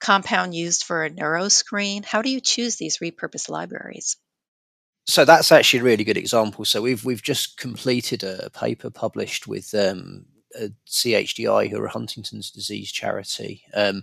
compound 0.00 0.54
used 0.54 0.84
for 0.84 1.04
a 1.04 1.10
neuro 1.10 1.48
screen. 1.48 2.02
How 2.02 2.22
do 2.22 2.30
you 2.30 2.40
choose 2.40 2.76
these 2.76 2.98
repurposed 2.98 3.48
libraries? 3.48 4.16
So 5.06 5.24
that's 5.24 5.52
actually 5.52 5.80
a 5.80 5.84
really 5.84 6.04
good 6.04 6.16
example. 6.16 6.64
So 6.64 6.82
we've 6.82 7.04
we've 7.04 7.22
just 7.22 7.58
completed 7.58 8.24
a 8.24 8.50
paper 8.50 8.90
published 8.90 9.46
with 9.46 9.72
um, 9.74 10.26
CHDI, 10.88 11.70
who 11.70 11.80
are 11.80 11.86
a 11.86 11.90
Huntington's 11.90 12.50
disease 12.50 12.90
charity, 12.90 13.62
um, 13.74 14.02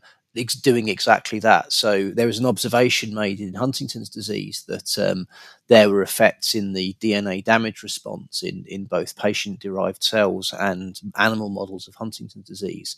doing 0.61 0.87
exactly 0.87 1.39
that. 1.39 1.73
So 1.73 2.09
there 2.09 2.25
was 2.25 2.39
an 2.39 2.45
observation 2.45 3.13
made 3.13 3.39
in 3.39 3.53
Huntington's 3.53 4.09
disease 4.09 4.63
that 4.67 4.97
um, 4.97 5.27
there 5.67 5.89
were 5.89 6.01
effects 6.01 6.55
in 6.55 6.73
the 6.73 6.95
DNA 7.01 7.43
damage 7.43 7.83
response 7.83 8.41
in 8.41 8.63
in 8.67 8.85
both 8.85 9.17
patient 9.17 9.59
derived 9.59 10.03
cells 10.03 10.53
and 10.57 10.99
animal 11.17 11.49
models 11.49 11.87
of 11.87 11.95
Huntington's 11.95 12.47
disease. 12.47 12.95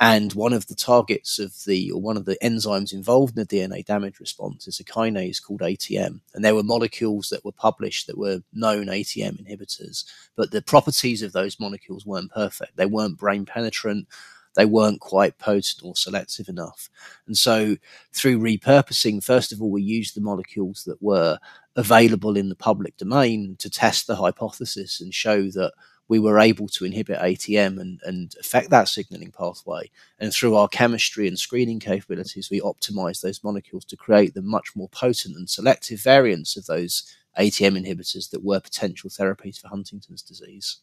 And 0.00 0.32
one 0.32 0.52
of 0.52 0.66
the 0.66 0.74
targets 0.74 1.38
of 1.38 1.54
the, 1.64 1.92
or 1.92 2.00
one 2.00 2.16
of 2.16 2.24
the 2.24 2.38
enzymes 2.42 2.92
involved 2.92 3.36
in 3.36 3.44
the 3.44 3.56
DNA 3.56 3.84
damage 3.84 4.18
response 4.18 4.66
is 4.66 4.80
a 4.80 4.84
kinase 4.84 5.40
called 5.40 5.60
ATM. 5.60 6.20
And 6.34 6.44
there 6.44 6.54
were 6.54 6.62
molecules 6.62 7.28
that 7.28 7.44
were 7.44 7.52
published 7.52 8.06
that 8.06 8.18
were 8.18 8.42
known 8.52 8.86
ATM 8.86 9.46
inhibitors, 9.46 10.04
but 10.34 10.50
the 10.50 10.62
properties 10.62 11.22
of 11.22 11.32
those 11.32 11.60
molecules 11.60 12.06
weren't 12.06 12.32
perfect. 12.32 12.76
They 12.76 12.86
weren't 12.86 13.18
brain 13.18 13.44
penetrant. 13.44 14.08
They 14.54 14.66
weren't 14.66 15.00
quite 15.00 15.38
potent 15.38 15.80
or 15.82 15.96
selective 15.96 16.48
enough. 16.48 16.90
And 17.26 17.36
so 17.36 17.76
through 18.12 18.40
repurposing, 18.40 19.22
first 19.22 19.52
of 19.52 19.62
all, 19.62 19.70
we 19.70 19.82
used 19.82 20.14
the 20.14 20.20
molecules 20.20 20.84
that 20.84 21.02
were 21.02 21.38
available 21.76 22.36
in 22.36 22.48
the 22.48 22.54
public 22.54 22.96
domain 22.96 23.56
to 23.60 23.70
test 23.70 24.06
the 24.06 24.16
hypothesis 24.16 25.00
and 25.00 25.14
show 25.14 25.44
that 25.50 25.72
we 26.12 26.18
were 26.18 26.38
able 26.38 26.68
to 26.68 26.84
inhibit 26.84 27.18
ATM 27.18 27.80
and, 27.80 27.98
and 28.04 28.34
affect 28.38 28.68
that 28.68 28.86
signaling 28.86 29.32
pathway. 29.32 29.90
And 30.18 30.30
through 30.30 30.54
our 30.56 30.68
chemistry 30.68 31.26
and 31.26 31.38
screening 31.38 31.80
capabilities, 31.80 32.50
we 32.50 32.60
optimized 32.60 33.22
those 33.22 33.42
molecules 33.42 33.86
to 33.86 33.96
create 33.96 34.34
the 34.34 34.42
much 34.42 34.76
more 34.76 34.90
potent 34.90 35.36
and 35.36 35.48
selective 35.48 36.02
variants 36.02 36.54
of 36.54 36.66
those 36.66 37.10
ATM 37.38 37.82
inhibitors 37.82 38.28
that 38.28 38.44
were 38.44 38.60
potential 38.60 39.08
therapies 39.08 39.58
for 39.58 39.68
Huntington's 39.68 40.20
disease. 40.20 40.80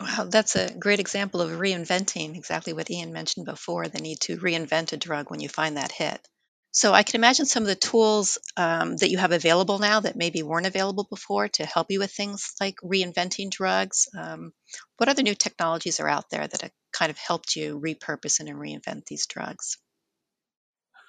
Wow, 0.00 0.24
that's 0.24 0.56
a 0.56 0.72
great 0.72 0.98
example 0.98 1.42
of 1.42 1.50
reinventing 1.50 2.34
exactly 2.34 2.72
what 2.72 2.90
Ian 2.90 3.12
mentioned 3.12 3.44
before 3.44 3.88
the 3.88 4.00
need 4.00 4.20
to 4.20 4.38
reinvent 4.38 4.94
a 4.94 4.96
drug 4.96 5.30
when 5.30 5.40
you 5.40 5.50
find 5.50 5.76
that 5.76 5.92
hit. 5.92 6.26
So 6.74 6.94
I 6.94 7.02
can 7.02 7.20
imagine 7.20 7.44
some 7.44 7.62
of 7.62 7.68
the 7.68 7.74
tools 7.74 8.38
um, 8.56 8.96
that 8.96 9.10
you 9.10 9.18
have 9.18 9.32
available 9.32 9.78
now 9.78 10.00
that 10.00 10.16
maybe 10.16 10.42
weren't 10.42 10.66
available 10.66 11.06
before 11.08 11.48
to 11.48 11.66
help 11.66 11.90
you 11.90 11.98
with 11.98 12.10
things 12.10 12.54
like 12.60 12.76
reinventing 12.82 13.50
drugs. 13.50 14.08
Um, 14.18 14.54
what 14.96 15.10
other 15.10 15.22
new 15.22 15.34
technologies 15.34 16.00
are 16.00 16.08
out 16.08 16.30
there 16.30 16.48
that 16.48 16.62
have 16.62 16.70
kind 16.90 17.10
of 17.10 17.18
helped 17.18 17.56
you 17.56 17.78
repurpose 17.78 18.40
and 18.40 18.48
reinvent 18.48 19.04
these 19.04 19.26
drugs? 19.26 19.76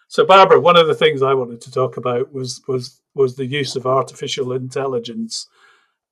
So, 0.09 0.25
Barbara, 0.25 0.59
one 0.59 0.77
of 0.77 0.87
the 0.87 0.95
things 0.95 1.23
I 1.23 1.33
wanted 1.33 1.61
to 1.61 1.71
talk 1.71 1.95
about 1.95 2.33
was 2.33 2.61
was 2.67 2.99
was 3.15 3.37
the 3.37 3.45
use 3.45 3.77
of 3.77 3.87
artificial 3.87 4.51
intelligence 4.51 5.47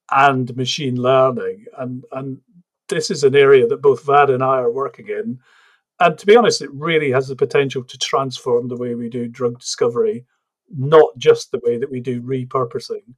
and 0.09 0.55
machine 0.55 0.95
learning, 0.95 1.65
and 1.77 2.05
and 2.13 2.39
this 2.87 3.11
is 3.11 3.25
an 3.25 3.35
area 3.35 3.67
that 3.67 3.81
both 3.81 4.03
Vad 4.03 4.29
and 4.29 4.41
I 4.41 4.59
are 4.59 4.71
working 4.71 5.09
in 5.09 5.39
and 6.01 6.17
to 6.17 6.25
be 6.25 6.35
honest, 6.35 6.61
it 6.61 6.73
really 6.73 7.11
has 7.11 7.27
the 7.27 7.35
potential 7.35 7.83
to 7.83 7.97
transform 7.97 8.67
the 8.67 8.75
way 8.75 8.95
we 8.95 9.07
do 9.07 9.27
drug 9.27 9.59
discovery, 9.59 10.25
not 10.75 11.09
just 11.17 11.51
the 11.51 11.61
way 11.63 11.77
that 11.77 11.91
we 11.91 11.99
do 11.99 12.21
repurposing. 12.21 13.13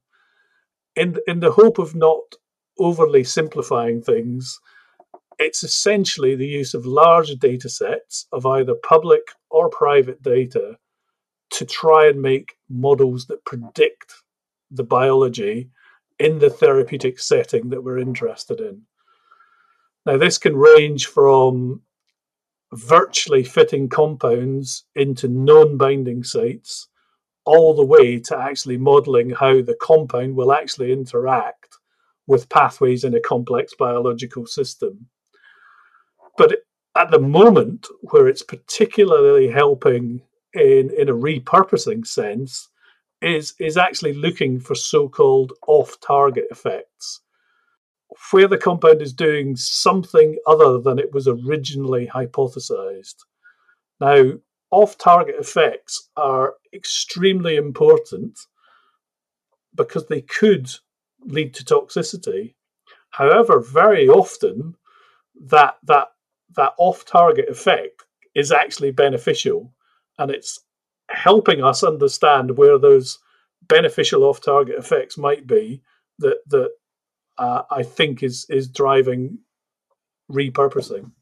In 0.94 1.16
in 1.26 1.40
the 1.40 1.52
hope 1.52 1.78
of 1.78 1.94
not 1.94 2.34
overly 2.78 3.24
simplifying 3.24 4.02
things, 4.02 4.60
it's 5.38 5.64
essentially 5.64 6.34
the 6.34 6.46
use 6.46 6.74
of 6.74 6.84
large 6.84 7.30
data 7.38 7.68
sets 7.68 8.26
of 8.32 8.44
either 8.44 8.74
public 8.74 9.22
or 9.50 9.70
private 9.70 10.22
data 10.22 10.76
to 11.50 11.64
try 11.64 12.08
and 12.08 12.20
make 12.20 12.56
models 12.68 13.26
that 13.26 13.44
predict 13.44 14.12
the 14.70 14.84
biology 14.84 15.70
in 16.18 16.38
the 16.38 16.50
therapeutic 16.50 17.18
setting 17.18 17.70
that 17.70 17.82
we're 17.82 17.98
interested 17.98 18.60
in. 18.60 18.82
Now, 20.04 20.18
this 20.18 20.36
can 20.36 20.54
range 20.54 21.06
from 21.06 21.80
virtually 22.74 23.44
fitting 23.44 23.88
compounds 23.88 24.84
into 24.94 25.28
non 25.28 25.76
binding 25.76 26.24
sites 26.24 26.88
all 27.44 27.74
the 27.74 27.84
way 27.84 28.18
to 28.18 28.38
actually 28.38 28.78
modeling 28.78 29.30
how 29.30 29.60
the 29.60 29.76
compound 29.80 30.34
will 30.34 30.52
actually 30.52 30.92
interact 30.92 31.76
with 32.26 32.48
pathways 32.48 33.04
in 33.04 33.14
a 33.14 33.20
complex 33.20 33.74
biological 33.78 34.46
system. 34.46 35.06
But 36.38 36.56
at 36.96 37.10
the 37.10 37.18
moment, 37.18 37.86
where 38.02 38.28
it's 38.28 38.42
particularly 38.42 39.48
helping 39.48 40.22
in, 40.54 40.90
in 40.96 41.08
a 41.08 41.14
repurposing 41.14 42.06
sense, 42.06 42.68
is, 43.20 43.54
is 43.58 43.76
actually 43.76 44.14
looking 44.14 44.60
for 44.60 44.74
so 44.74 45.08
called 45.08 45.52
off 45.66 45.98
target 46.00 46.46
effects, 46.50 47.20
where 48.30 48.48
the 48.48 48.58
compound 48.58 49.02
is 49.02 49.12
doing 49.12 49.56
something 49.56 50.36
other 50.46 50.78
than 50.78 50.98
it 50.98 51.12
was 51.12 51.28
originally 51.28 52.06
hypothesized. 52.06 53.16
Now, 54.00 54.32
off 54.70 54.98
target 54.98 55.36
effects 55.38 56.10
are 56.16 56.54
extremely 56.72 57.56
important 57.56 58.38
because 59.74 60.06
they 60.06 60.20
could 60.20 60.68
lead 61.24 61.54
to 61.54 61.64
toxicity. 61.64 62.54
However, 63.10 63.60
very 63.60 64.08
often 64.08 64.74
that 65.46 65.76
that 65.84 66.08
that 66.56 66.72
off 66.78 67.04
target 67.04 67.48
effect 67.48 68.04
is 68.34 68.52
actually 68.52 68.90
beneficial 68.90 69.72
and 70.18 70.30
it's 70.30 70.60
helping 71.08 71.62
us 71.62 71.82
understand 71.82 72.56
where 72.56 72.78
those 72.78 73.18
beneficial 73.68 74.24
off 74.24 74.40
target 74.40 74.76
effects 74.76 75.16
might 75.16 75.46
be 75.46 75.82
that 76.18 76.38
that 76.48 76.70
uh, 77.38 77.62
I 77.70 77.82
think 77.82 78.22
is 78.22 78.46
is 78.48 78.68
driving 78.68 79.38
repurposing. 80.30 81.12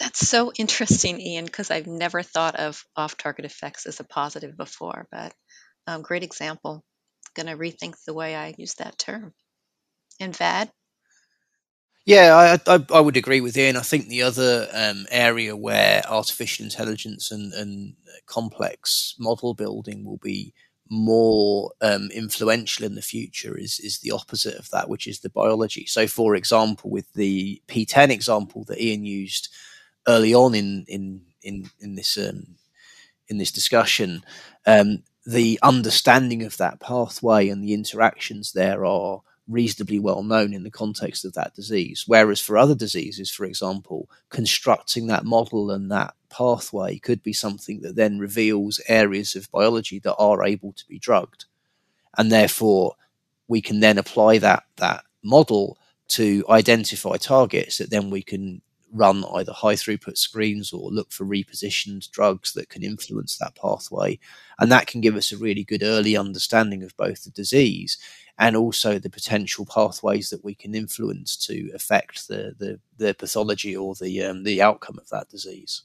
That's 0.00 0.26
so 0.26 0.52
interesting, 0.58 1.20
Ian, 1.20 1.44
because 1.44 1.70
I've 1.70 1.86
never 1.86 2.22
thought 2.22 2.56
of 2.56 2.82
off 2.96 3.16
target 3.16 3.44
effects 3.44 3.86
as 3.86 4.00
a 4.00 4.04
positive 4.04 4.56
before, 4.56 5.06
but 5.10 5.34
um, 5.86 6.02
great 6.02 6.22
example. 6.22 6.82
Going 7.34 7.46
to 7.46 7.56
rethink 7.56 7.94
the 8.06 8.14
way 8.14 8.34
I 8.34 8.54
use 8.56 8.74
that 8.74 8.98
term. 8.98 9.32
And 10.20 10.36
VAD? 10.36 10.70
Yeah, 12.04 12.58
I, 12.66 12.74
I, 12.74 12.86
I 12.94 13.00
would 13.00 13.16
agree 13.16 13.40
with 13.40 13.56
Ian. 13.56 13.76
I 13.76 13.80
think 13.80 14.08
the 14.08 14.22
other 14.22 14.68
um, 14.72 15.06
area 15.10 15.56
where 15.56 16.02
artificial 16.08 16.64
intelligence 16.64 17.30
and, 17.30 17.52
and 17.52 17.94
complex 18.26 19.14
model 19.18 19.54
building 19.54 20.04
will 20.04 20.18
be 20.18 20.52
more 20.92 21.72
um, 21.80 22.10
influential 22.12 22.84
in 22.84 22.94
the 22.94 23.02
future 23.02 23.56
is 23.56 23.80
is 23.80 24.00
the 24.00 24.10
opposite 24.10 24.56
of 24.56 24.68
that, 24.70 24.90
which 24.90 25.06
is 25.06 25.20
the 25.20 25.30
biology. 25.30 25.86
So, 25.86 26.06
for 26.06 26.36
example, 26.36 26.90
with 26.90 27.10
the 27.14 27.62
PTEN 27.66 28.10
example 28.10 28.64
that 28.64 28.78
Ian 28.78 29.06
used 29.06 29.48
early 30.06 30.34
on 30.34 30.54
in 30.54 30.84
in 30.88 31.22
in 31.42 31.70
in 31.80 31.94
this 31.94 32.18
um, 32.18 32.56
in 33.28 33.38
this 33.38 33.50
discussion, 33.50 34.22
um, 34.66 35.02
the 35.24 35.58
understanding 35.62 36.42
of 36.42 36.58
that 36.58 36.78
pathway 36.78 37.48
and 37.48 37.64
the 37.64 37.72
interactions 37.72 38.52
there 38.52 38.84
are 38.84 39.22
reasonably 39.48 39.98
well 39.98 40.22
known 40.22 40.54
in 40.54 40.62
the 40.62 40.70
context 40.70 41.24
of 41.24 41.32
that 41.34 41.54
disease. 41.54 42.04
Whereas 42.06 42.40
for 42.40 42.56
other 42.56 42.74
diseases, 42.74 43.30
for 43.30 43.44
example, 43.44 44.08
constructing 44.28 45.06
that 45.08 45.24
model 45.24 45.70
and 45.70 45.90
that 45.90 46.14
pathway 46.30 46.98
could 46.98 47.22
be 47.22 47.32
something 47.32 47.80
that 47.82 47.96
then 47.96 48.18
reveals 48.18 48.80
areas 48.88 49.36
of 49.36 49.50
biology 49.50 49.98
that 50.00 50.14
are 50.14 50.44
able 50.44 50.72
to 50.72 50.86
be 50.86 50.98
drugged, 50.98 51.46
and 52.16 52.30
therefore 52.30 52.94
we 53.48 53.60
can 53.60 53.80
then 53.80 53.98
apply 53.98 54.38
that 54.38 54.64
that 54.76 55.04
model 55.22 55.78
to 56.08 56.44
identify 56.48 57.16
targets 57.16 57.78
that 57.78 57.90
then 57.90 58.10
we 58.10 58.22
can 58.22 58.60
run 58.92 59.24
either 59.34 59.52
high 59.52 59.74
throughput 59.74 60.18
screens 60.18 60.72
or 60.72 60.90
look 60.90 61.10
for 61.10 61.24
repositioned 61.24 62.10
drugs 62.10 62.52
that 62.52 62.68
can 62.68 62.82
influence 62.82 63.38
that 63.38 63.54
pathway. 63.54 64.18
And 64.58 64.70
that 64.70 64.86
can 64.86 65.00
give 65.00 65.16
us 65.16 65.32
a 65.32 65.38
really 65.38 65.64
good 65.64 65.82
early 65.82 66.16
understanding 66.16 66.82
of 66.82 66.96
both 66.96 67.24
the 67.24 67.30
disease 67.30 67.96
and 68.42 68.56
also 68.56 68.98
the 68.98 69.08
potential 69.08 69.64
pathways 69.64 70.30
that 70.30 70.42
we 70.42 70.52
can 70.52 70.74
influence 70.74 71.36
to 71.36 71.70
affect 71.76 72.26
the, 72.26 72.52
the, 72.58 72.80
the 72.98 73.14
pathology 73.14 73.76
or 73.76 73.94
the, 73.94 74.20
um, 74.24 74.42
the 74.42 74.60
outcome 74.60 74.98
of 74.98 75.08
that 75.10 75.28
disease. 75.28 75.82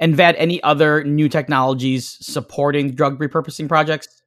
And 0.00 0.14
VAD, 0.14 0.36
any 0.38 0.62
other 0.62 1.04
new 1.04 1.28
technologies 1.28 2.16
supporting 2.22 2.94
drug 2.94 3.18
repurposing 3.18 3.68
projects? 3.68 4.22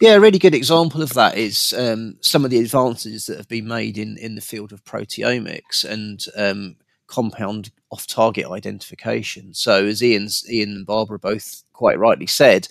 Yeah, 0.00 0.14
a 0.14 0.20
really 0.20 0.40
good 0.40 0.56
example 0.56 1.02
of 1.02 1.14
that 1.14 1.36
is 1.36 1.72
um, 1.78 2.16
some 2.20 2.44
of 2.44 2.50
the 2.50 2.58
advances 2.58 3.26
that 3.26 3.36
have 3.36 3.46
been 3.46 3.68
made 3.68 3.96
in, 3.96 4.16
in 4.16 4.34
the 4.34 4.40
field 4.40 4.72
of 4.72 4.82
proteomics 4.82 5.84
and 5.84 6.20
um, 6.36 6.76
compound 7.06 7.70
off 7.92 8.08
target 8.08 8.46
identification. 8.46 9.54
So, 9.54 9.86
as 9.86 10.02
Ian's, 10.02 10.44
Ian 10.50 10.70
and 10.70 10.86
Barbara 10.86 11.20
both 11.20 11.62
quite 11.72 11.96
rightly 11.96 12.26
said, 12.26 12.66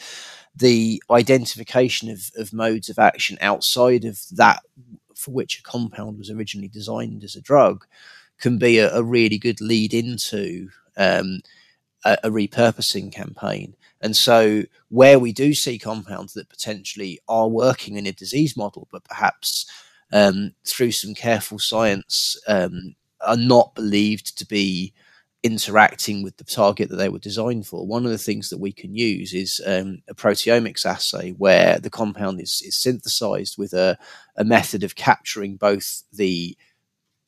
the 0.55 1.01
identification 1.09 2.09
of, 2.09 2.31
of 2.37 2.53
modes 2.53 2.89
of 2.89 2.99
action 2.99 3.37
outside 3.41 4.05
of 4.05 4.19
that 4.31 4.61
for 5.15 5.31
which 5.31 5.59
a 5.59 5.63
compound 5.63 6.17
was 6.17 6.29
originally 6.29 6.67
designed 6.67 7.23
as 7.23 7.35
a 7.35 7.41
drug 7.41 7.85
can 8.39 8.57
be 8.57 8.77
a, 8.77 8.93
a 8.93 9.03
really 9.03 9.37
good 9.37 9.61
lead 9.61 9.93
into 9.93 10.69
um, 10.97 11.41
a, 12.05 12.17
a 12.23 12.29
repurposing 12.29 13.11
campaign. 13.11 13.75
And 14.01 14.15
so, 14.15 14.63
where 14.89 15.17
we 15.17 15.31
do 15.31 15.53
see 15.53 15.79
compounds 15.79 16.33
that 16.33 16.49
potentially 16.49 17.19
are 17.27 17.47
working 17.47 17.95
in 17.95 18.05
a 18.05 18.11
disease 18.11 18.57
model, 18.57 18.87
but 18.91 19.05
perhaps 19.05 19.65
um, 20.11 20.53
through 20.65 20.91
some 20.91 21.13
careful 21.13 21.57
science 21.57 22.37
um, 22.47 22.95
are 23.25 23.37
not 23.37 23.75
believed 23.75 24.37
to 24.37 24.45
be 24.45 24.93
interacting 25.43 26.23
with 26.23 26.37
the 26.37 26.43
target 26.43 26.89
that 26.89 26.95
they 26.95 27.09
were 27.09 27.19
designed 27.19 27.67
for. 27.67 27.85
One 27.85 28.05
of 28.05 28.11
the 28.11 28.17
things 28.17 28.49
that 28.49 28.59
we 28.59 28.71
can 28.71 28.95
use 28.95 29.33
is 29.33 29.61
um, 29.65 30.01
a 30.07 30.15
proteomics 30.15 30.85
assay 30.85 31.31
where 31.31 31.79
the 31.79 31.89
compound 31.89 32.41
is, 32.41 32.61
is 32.65 32.75
synthesized 32.75 33.57
with 33.57 33.73
a, 33.73 33.97
a 34.37 34.45
method 34.45 34.83
of 34.83 34.95
capturing 34.95 35.57
both 35.57 36.03
the 36.13 36.57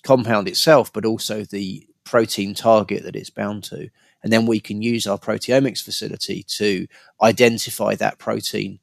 compound 0.04 0.48
itself, 0.48 0.94
but 0.94 1.06
also 1.06 1.44
the 1.44 1.86
protein 2.06 2.54
target 2.54 3.04
that 3.04 3.16
it's 3.16 3.30
bound 3.30 3.64
to 3.66 3.90
and 4.26 4.34
then 4.34 4.48
we 4.48 4.60
can 4.60 4.82
use 4.82 5.06
our 5.06 5.20
proteomics 5.20 5.84
facility 5.84 6.42
to 6.48 6.88
identify 7.22 7.94
that 7.94 8.18
protein. 8.18 8.80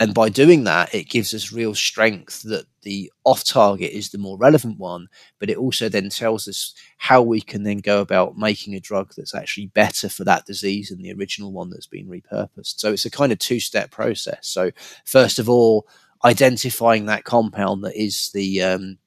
And 0.00 0.12
by 0.12 0.28
doing 0.28 0.64
that, 0.64 0.92
it 0.92 1.08
gives 1.08 1.32
us 1.34 1.52
real 1.52 1.74
strength 1.74 2.42
that 2.42 2.66
the 2.82 3.12
off 3.24 3.44
target 3.44 3.92
is 3.92 4.10
the 4.10 4.18
more 4.18 4.36
relevant 4.36 4.78
one, 4.78 5.06
but 5.38 5.48
it 5.48 5.56
also 5.56 5.88
then 5.88 6.08
tells 6.08 6.48
us 6.48 6.74
how 6.98 7.22
we 7.22 7.40
can 7.40 7.62
then 7.62 7.78
go 7.78 8.00
about 8.00 8.36
making 8.36 8.74
a 8.74 8.80
drug 8.80 9.12
that's 9.16 9.34
actually 9.34 9.66
better 9.66 10.08
for 10.08 10.24
that 10.24 10.46
disease 10.46 10.88
than 10.88 11.00
the 11.00 11.12
original 11.12 11.52
one 11.52 11.70
that's 11.70 11.86
been 11.86 12.08
repurposed. 12.08 12.80
So 12.80 12.92
it's 12.92 13.04
a 13.06 13.10
kind 13.10 13.30
of 13.30 13.38
two 13.38 13.60
step 13.60 13.92
process. 13.92 14.48
So, 14.48 14.72
first 15.04 15.38
of 15.38 15.48
all, 15.48 15.86
identifying 16.24 17.06
that 17.06 17.24
compound 17.24 17.84
that 17.84 17.94
is 17.94 18.30
the 18.32 18.62
um, 18.62 18.98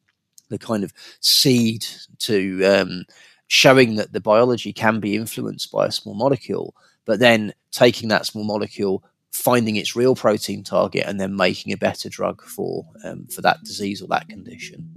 the 0.49 0.57
kind 0.57 0.85
of 0.85 0.93
seed 1.19 1.85
to 2.19 2.63
um, 2.63 3.05
showing 3.47 3.95
that 3.95 4.13
the 4.13 4.21
biology 4.21 4.71
can 4.71 5.01
be 5.01 5.15
influenced 5.15 5.69
by 5.71 5.87
a 5.87 5.91
small 5.91 6.15
molecule, 6.15 6.75
but 7.05 7.19
then 7.19 7.53
taking 7.71 8.09
that 8.09 8.25
small 8.25 8.45
molecule, 8.45 9.03
finding 9.37 9.75
its 9.75 9.95
real 9.95 10.15
protein 10.15 10.63
target, 10.63 11.05
and 11.05 11.19
then 11.19 11.35
making 11.35 11.71
a 11.71 11.77
better 11.77 12.09
drug 12.09 12.41
for 12.41 12.85
um, 13.03 13.27
for 13.27 13.41
that 13.41 13.63
disease 13.63 14.01
or 14.01 14.07
that 14.07 14.27
condition. 14.29 14.89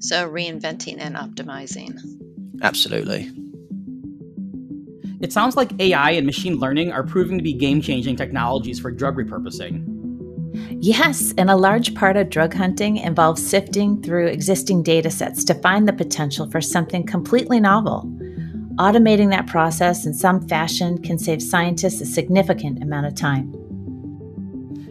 So 0.00 0.28
reinventing 0.28 0.96
and 0.98 1.14
optimizing. 1.14 1.98
Absolutely. 2.60 3.30
It 5.20 5.32
sounds 5.32 5.56
like 5.56 5.70
AI 5.78 6.10
and 6.10 6.26
machine 6.26 6.56
learning 6.56 6.90
are 6.90 7.04
proving 7.04 7.38
to 7.38 7.44
be 7.44 7.52
game 7.52 7.80
changing 7.80 8.16
technologies 8.16 8.80
for 8.80 8.90
drug 8.90 9.16
repurposing. 9.16 9.86
Yes, 10.80 11.32
and 11.38 11.48
a 11.48 11.56
large 11.56 11.94
part 11.94 12.16
of 12.16 12.28
drug 12.28 12.52
hunting 12.52 12.96
involves 12.96 13.46
sifting 13.46 14.02
through 14.02 14.26
existing 14.26 14.82
data 14.82 15.10
sets 15.10 15.44
to 15.44 15.54
find 15.54 15.86
the 15.86 15.92
potential 15.92 16.50
for 16.50 16.60
something 16.60 17.06
completely 17.06 17.60
novel. 17.60 18.12
Automating 18.76 19.28
that 19.28 19.46
process 19.46 20.06
in 20.06 20.14
some 20.14 20.48
fashion 20.48 20.96
can 20.96 21.18
save 21.18 21.42
scientists 21.42 22.00
a 22.00 22.06
significant 22.06 22.82
amount 22.82 23.06
of 23.06 23.14
time. 23.14 23.52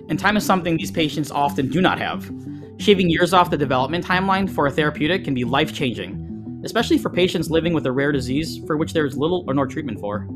And 0.08 0.20
time 0.20 0.38
is 0.38 0.46
something 0.46 0.78
these 0.78 0.92
patients 0.92 1.32
often 1.32 1.68
do 1.68 1.82
not 1.82 1.98
have. 1.98 2.32
Shaving 2.78 3.10
years 3.10 3.34
off 3.34 3.50
the 3.50 3.58
development 3.58 4.06
timeline 4.06 4.48
for 4.48 4.68
a 4.68 4.72
therapeutic 4.72 5.24
can 5.24 5.34
be 5.34 5.46
life 5.46 5.74
changing, 5.74 6.62
especially 6.64 7.00
for 7.00 7.10
patients 7.10 7.50
living 7.50 7.74
with 7.74 7.88
a 7.88 7.92
rare 7.92 8.12
disease 8.12 8.60
for 8.68 8.78
which 8.78 8.94
there 8.94 9.08
is 9.08 9.18
little 9.18 9.44
or 9.48 9.56
no 9.56 9.66
treatment 9.66 10.00
for. 10.00 10.28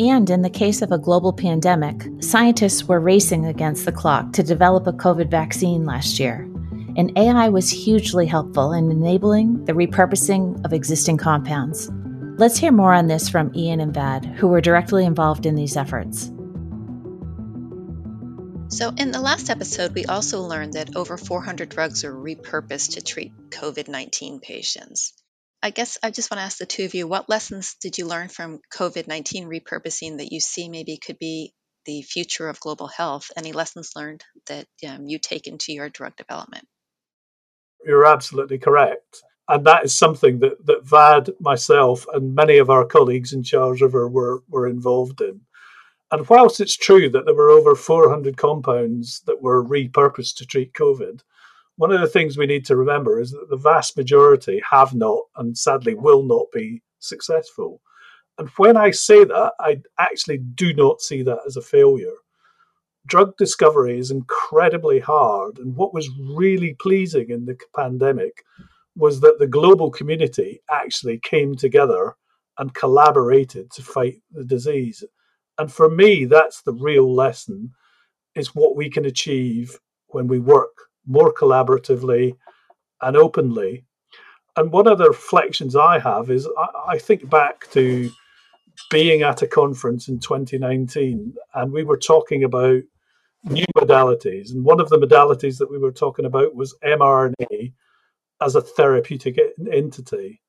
And 0.00 0.28
in 0.28 0.42
the 0.42 0.50
case 0.50 0.82
of 0.82 0.90
a 0.90 0.98
global 0.98 1.32
pandemic, 1.32 2.08
scientists 2.20 2.88
were 2.88 2.98
racing 2.98 3.46
against 3.46 3.84
the 3.84 3.92
clock 3.92 4.32
to 4.32 4.42
develop 4.42 4.88
a 4.88 4.92
COVID 4.92 5.30
vaccine 5.30 5.86
last 5.86 6.18
year. 6.18 6.50
And 6.96 7.16
AI 7.16 7.50
was 7.50 7.70
hugely 7.70 8.26
helpful 8.26 8.72
in 8.72 8.90
enabling 8.90 9.64
the 9.66 9.74
repurposing 9.74 10.64
of 10.64 10.72
existing 10.72 11.18
compounds. 11.18 11.88
Let's 12.40 12.56
hear 12.56 12.72
more 12.72 12.94
on 12.94 13.06
this 13.06 13.28
from 13.28 13.54
Ian 13.54 13.80
and 13.80 13.92
Vad, 13.92 14.24
who 14.24 14.48
were 14.48 14.62
directly 14.62 15.04
involved 15.04 15.44
in 15.44 15.56
these 15.56 15.76
efforts. 15.76 16.28
So, 18.74 18.94
in 18.96 19.10
the 19.10 19.20
last 19.20 19.50
episode, 19.50 19.94
we 19.94 20.06
also 20.06 20.40
learned 20.40 20.72
that 20.72 20.96
over 20.96 21.18
400 21.18 21.68
drugs 21.68 22.02
are 22.02 22.14
repurposed 22.14 22.94
to 22.94 23.02
treat 23.02 23.34
COVID 23.50 23.88
19 23.88 24.40
patients. 24.40 25.12
I 25.62 25.68
guess 25.68 25.98
I 26.02 26.10
just 26.10 26.30
want 26.30 26.38
to 26.38 26.44
ask 26.44 26.56
the 26.56 26.64
two 26.64 26.86
of 26.86 26.94
you 26.94 27.06
what 27.06 27.28
lessons 27.28 27.76
did 27.78 27.98
you 27.98 28.06
learn 28.06 28.30
from 28.30 28.60
COVID 28.72 29.06
19 29.06 29.46
repurposing 29.46 30.16
that 30.16 30.32
you 30.32 30.40
see 30.40 30.70
maybe 30.70 30.96
could 30.96 31.18
be 31.18 31.52
the 31.84 32.00
future 32.00 32.48
of 32.48 32.58
global 32.58 32.86
health? 32.86 33.30
Any 33.36 33.52
lessons 33.52 33.92
learned 33.94 34.24
that 34.46 34.66
um, 34.88 35.04
you 35.04 35.18
take 35.18 35.46
into 35.46 35.74
your 35.74 35.90
drug 35.90 36.16
development? 36.16 36.66
You're 37.84 38.06
absolutely 38.06 38.56
correct. 38.56 39.24
And 39.50 39.66
that 39.66 39.84
is 39.84 39.98
something 39.98 40.38
that, 40.38 40.64
that 40.66 40.84
VAD, 40.84 41.30
myself, 41.40 42.06
and 42.14 42.36
many 42.36 42.58
of 42.58 42.70
our 42.70 42.84
colleagues 42.84 43.32
in 43.32 43.42
Charles 43.42 43.80
River 43.80 44.08
were, 44.08 44.44
were 44.48 44.68
involved 44.68 45.20
in. 45.20 45.40
And 46.12 46.28
whilst 46.28 46.60
it's 46.60 46.76
true 46.76 47.10
that 47.10 47.24
there 47.26 47.34
were 47.34 47.50
over 47.50 47.74
400 47.74 48.36
compounds 48.36 49.22
that 49.26 49.42
were 49.42 49.64
repurposed 49.64 50.36
to 50.36 50.46
treat 50.46 50.72
COVID, 50.74 51.22
one 51.78 51.90
of 51.90 52.00
the 52.00 52.06
things 52.06 52.38
we 52.38 52.46
need 52.46 52.64
to 52.66 52.76
remember 52.76 53.20
is 53.20 53.32
that 53.32 53.48
the 53.50 53.56
vast 53.56 53.96
majority 53.96 54.62
have 54.70 54.94
not 54.94 55.22
and 55.36 55.58
sadly 55.58 55.94
will 55.94 56.22
not 56.22 56.46
be 56.52 56.80
successful. 57.00 57.80
And 58.38 58.48
when 58.50 58.76
I 58.76 58.92
say 58.92 59.24
that, 59.24 59.52
I 59.58 59.80
actually 59.98 60.38
do 60.38 60.72
not 60.74 61.00
see 61.00 61.22
that 61.24 61.40
as 61.44 61.56
a 61.56 61.62
failure. 61.62 62.14
Drug 63.06 63.36
discovery 63.36 63.98
is 63.98 64.12
incredibly 64.12 65.00
hard. 65.00 65.58
And 65.58 65.74
what 65.74 65.92
was 65.92 66.08
really 66.36 66.74
pleasing 66.74 67.30
in 67.30 67.46
the 67.46 67.58
pandemic 67.74 68.44
was 69.00 69.20
that 69.20 69.38
the 69.38 69.46
global 69.46 69.90
community 69.90 70.60
actually 70.70 71.18
came 71.18 71.54
together 71.54 72.14
and 72.58 72.74
collaborated 72.74 73.70
to 73.72 73.82
fight 73.82 74.22
the 74.30 74.44
disease. 74.44 75.02
And 75.58 75.72
for 75.72 75.88
me, 75.88 76.26
that's 76.26 76.62
the 76.62 76.74
real 76.74 77.12
lesson 77.12 77.72
is 78.34 78.54
what 78.54 78.76
we 78.76 78.90
can 78.90 79.06
achieve 79.06 79.78
when 80.08 80.28
we 80.28 80.38
work 80.38 80.76
more 81.06 81.32
collaboratively 81.32 82.36
and 83.00 83.16
openly. 83.16 83.84
And 84.56 84.70
one 84.70 84.86
of 84.86 84.98
the 84.98 85.08
reflections 85.08 85.74
I 85.74 85.98
have 85.98 86.30
is 86.30 86.46
I, 86.58 86.94
I 86.94 86.98
think 86.98 87.28
back 87.28 87.70
to 87.70 88.10
being 88.90 89.22
at 89.22 89.42
a 89.42 89.46
conference 89.46 90.08
in 90.08 90.20
2019 90.20 91.34
and 91.54 91.72
we 91.72 91.84
were 91.84 91.98
talking 91.98 92.44
about 92.44 92.82
new 93.44 93.66
modalities. 93.76 94.52
And 94.52 94.64
one 94.64 94.80
of 94.80 94.90
the 94.90 94.98
modalities 94.98 95.58
that 95.58 95.70
we 95.70 95.78
were 95.78 95.92
talking 95.92 96.26
about 96.26 96.54
was 96.54 96.76
mRNA 96.84 97.72
as 98.40 98.54
a 98.54 98.62
therapeutic 98.62 99.38
entity. 99.70 100.40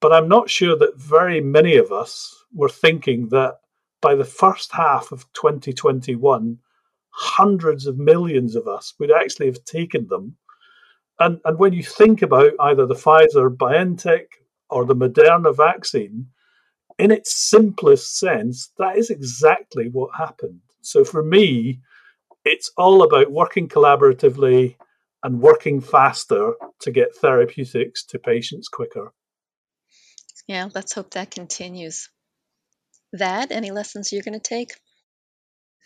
But 0.00 0.12
I'm 0.12 0.28
not 0.28 0.50
sure 0.50 0.76
that 0.78 0.96
very 0.96 1.40
many 1.40 1.76
of 1.76 1.92
us 1.92 2.44
were 2.52 2.68
thinking 2.68 3.28
that 3.28 3.58
by 4.00 4.14
the 4.14 4.24
first 4.24 4.72
half 4.72 5.12
of 5.12 5.32
2021, 5.32 6.58
hundreds 7.10 7.86
of 7.86 7.98
millions 7.98 8.56
of 8.56 8.66
us 8.66 8.94
would 8.98 9.12
actually 9.12 9.46
have 9.46 9.64
taken 9.64 10.08
them. 10.08 10.36
And, 11.20 11.40
and 11.44 11.58
when 11.58 11.72
you 11.72 11.82
think 11.82 12.22
about 12.22 12.52
either 12.58 12.86
the 12.86 12.94
Pfizer 12.94 13.54
BioNTech 13.54 14.24
or 14.70 14.84
the 14.84 14.96
Moderna 14.96 15.54
vaccine, 15.54 16.26
in 16.98 17.10
its 17.10 17.34
simplest 17.34 18.18
sense, 18.18 18.72
that 18.78 18.96
is 18.96 19.10
exactly 19.10 19.88
what 19.88 20.10
happened. 20.16 20.60
So 20.80 21.04
for 21.04 21.22
me, 21.22 21.80
it's 22.44 22.72
all 22.76 23.02
about 23.02 23.30
working 23.30 23.68
collaboratively 23.68 24.76
and 25.22 25.40
working 25.40 25.80
faster 25.80 26.52
to 26.80 26.90
get 26.90 27.14
therapeutics 27.16 28.04
to 28.06 28.18
patients 28.18 28.68
quicker. 28.68 29.12
Yeah, 30.46 30.68
let's 30.74 30.92
hope 30.92 31.10
that 31.12 31.30
continues 31.30 32.08
that, 33.12 33.52
any 33.52 33.70
lessons 33.70 34.12
you're 34.12 34.22
going 34.22 34.38
to 34.38 34.40
take? 34.40 34.70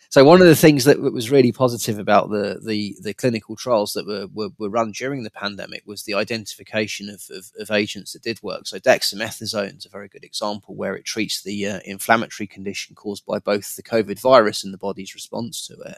So 0.09 0.23
one 0.23 0.39
of 0.39 0.47
the 0.47 0.55
things 0.55 0.85
that 0.85 1.01
was 1.01 1.29
really 1.29 1.51
positive 1.51 1.99
about 1.99 2.29
the 2.29 2.61
the, 2.63 2.95
the 3.01 3.13
clinical 3.13 3.57
trials 3.57 3.91
that 3.91 4.07
were, 4.07 4.27
were, 4.33 4.49
were 4.57 4.69
run 4.69 4.93
during 4.93 5.23
the 5.23 5.31
pandemic 5.31 5.83
was 5.85 6.03
the 6.03 6.13
identification 6.13 7.09
of, 7.09 7.23
of, 7.29 7.51
of, 7.59 7.71
agents 7.71 8.13
that 8.13 8.23
did 8.23 8.41
work. 8.41 8.67
So 8.67 8.79
dexamethasone 8.79 9.77
is 9.79 9.85
a 9.85 9.89
very 9.89 10.07
good 10.07 10.23
example 10.23 10.75
where 10.75 10.95
it 10.95 11.03
treats 11.03 11.41
the 11.41 11.67
uh, 11.67 11.79
inflammatory 11.83 12.47
condition 12.47 12.95
caused 12.95 13.25
by 13.25 13.39
both 13.39 13.75
the 13.75 13.83
COVID 13.83 14.21
virus 14.21 14.63
and 14.63 14.73
the 14.73 14.77
body's 14.77 15.13
response 15.13 15.67
to 15.67 15.73
it. 15.73 15.97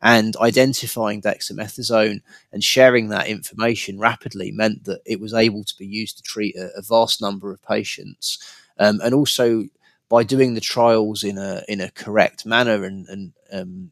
And 0.00 0.36
identifying 0.36 1.22
dexamethasone 1.22 2.20
and 2.52 2.62
sharing 2.62 3.08
that 3.08 3.26
information 3.26 3.98
rapidly 3.98 4.52
meant 4.52 4.84
that 4.84 5.00
it 5.04 5.20
was 5.20 5.34
able 5.34 5.64
to 5.64 5.76
be 5.76 5.86
used 5.86 6.16
to 6.18 6.22
treat 6.22 6.54
a, 6.56 6.70
a 6.76 6.82
vast 6.82 7.20
number 7.20 7.50
of 7.52 7.62
patients. 7.62 8.38
Um, 8.78 9.00
and 9.02 9.12
also 9.12 9.64
by 10.08 10.22
doing 10.22 10.54
the 10.54 10.60
trials 10.60 11.24
in 11.24 11.36
a 11.36 11.62
in 11.68 11.80
a 11.80 11.90
correct 11.90 12.46
manner 12.46 12.84
and 12.84 13.08
and 13.08 13.32
um, 13.52 13.90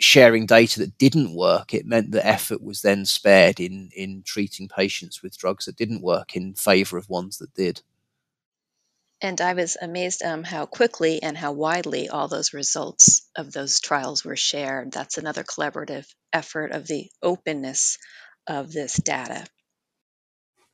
sharing 0.00 0.46
data 0.46 0.78
that 0.80 0.98
didn't 0.98 1.34
work, 1.34 1.72
it 1.72 1.86
meant 1.86 2.12
that 2.12 2.26
effort 2.26 2.62
was 2.62 2.82
then 2.82 3.04
spared 3.04 3.60
in 3.60 3.90
in 3.94 4.22
treating 4.24 4.68
patients 4.68 5.22
with 5.22 5.38
drugs 5.38 5.66
that 5.66 5.76
didn't 5.76 6.02
work 6.02 6.36
in 6.36 6.54
favour 6.54 6.96
of 6.98 7.08
ones 7.08 7.38
that 7.38 7.52
did. 7.54 7.82
And 9.22 9.40
I 9.40 9.54
was 9.54 9.76
amazed 9.80 10.22
um, 10.22 10.44
how 10.44 10.66
quickly 10.66 11.22
and 11.22 11.36
how 11.36 11.52
widely 11.52 12.08
all 12.08 12.28
those 12.28 12.52
results 12.52 13.28
of 13.34 13.50
those 13.50 13.80
trials 13.80 14.24
were 14.24 14.36
shared. 14.36 14.92
That's 14.92 15.16
another 15.16 15.42
collaborative 15.42 16.06
effort 16.32 16.72
of 16.72 16.86
the 16.86 17.10
openness 17.22 17.98
of 18.46 18.72
this 18.72 18.94
data. 18.94 19.46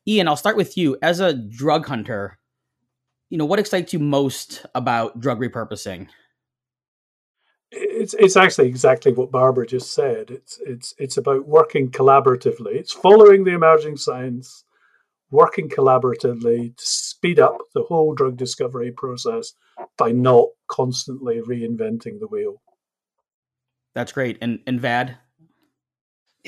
Ian, 0.07 0.26
I'll 0.26 0.37
start 0.37 0.57
with 0.57 0.76
you. 0.76 0.96
As 1.00 1.20
a 1.20 1.33
drug 1.33 1.87
hunter, 1.87 2.38
you 3.31 3.38
know, 3.38 3.44
what 3.44 3.61
excites 3.61 3.92
you 3.92 4.00
most 4.00 4.66
about 4.74 5.20
drug 5.20 5.40
repurposing? 5.40 6.09
It's 7.70 8.14
it's 8.14 8.37
actually 8.37 8.68
exactly 8.68 9.12
what 9.12 9.31
Barbara 9.31 9.66
just 9.66 9.94
said. 9.94 10.31
It's 10.31 10.61
it's 10.66 10.94
it's 10.98 11.16
about 11.16 11.46
working 11.46 11.90
collaboratively. 11.90 12.74
It's 12.74 12.92
following 12.92 13.44
the 13.44 13.55
emerging 13.55 13.96
science, 13.96 14.64
working 15.33 15.68
collaboratively 15.68 16.77
to 16.77 16.87
speed 16.87 17.40
up 17.40 17.59
the 17.75 17.83
whole 17.83 18.14
drug 18.14 18.37
discovery 18.37 18.92
process 18.92 19.55
by 19.99 20.12
not 20.12 20.47
constantly 20.68 21.40
reinventing 21.40 22.21
the 22.21 22.29
wheel. 22.29 22.62
That's 23.95 24.12
great. 24.12 24.38
And 24.40 24.61
and 24.66 24.81
VAD, 24.81 25.16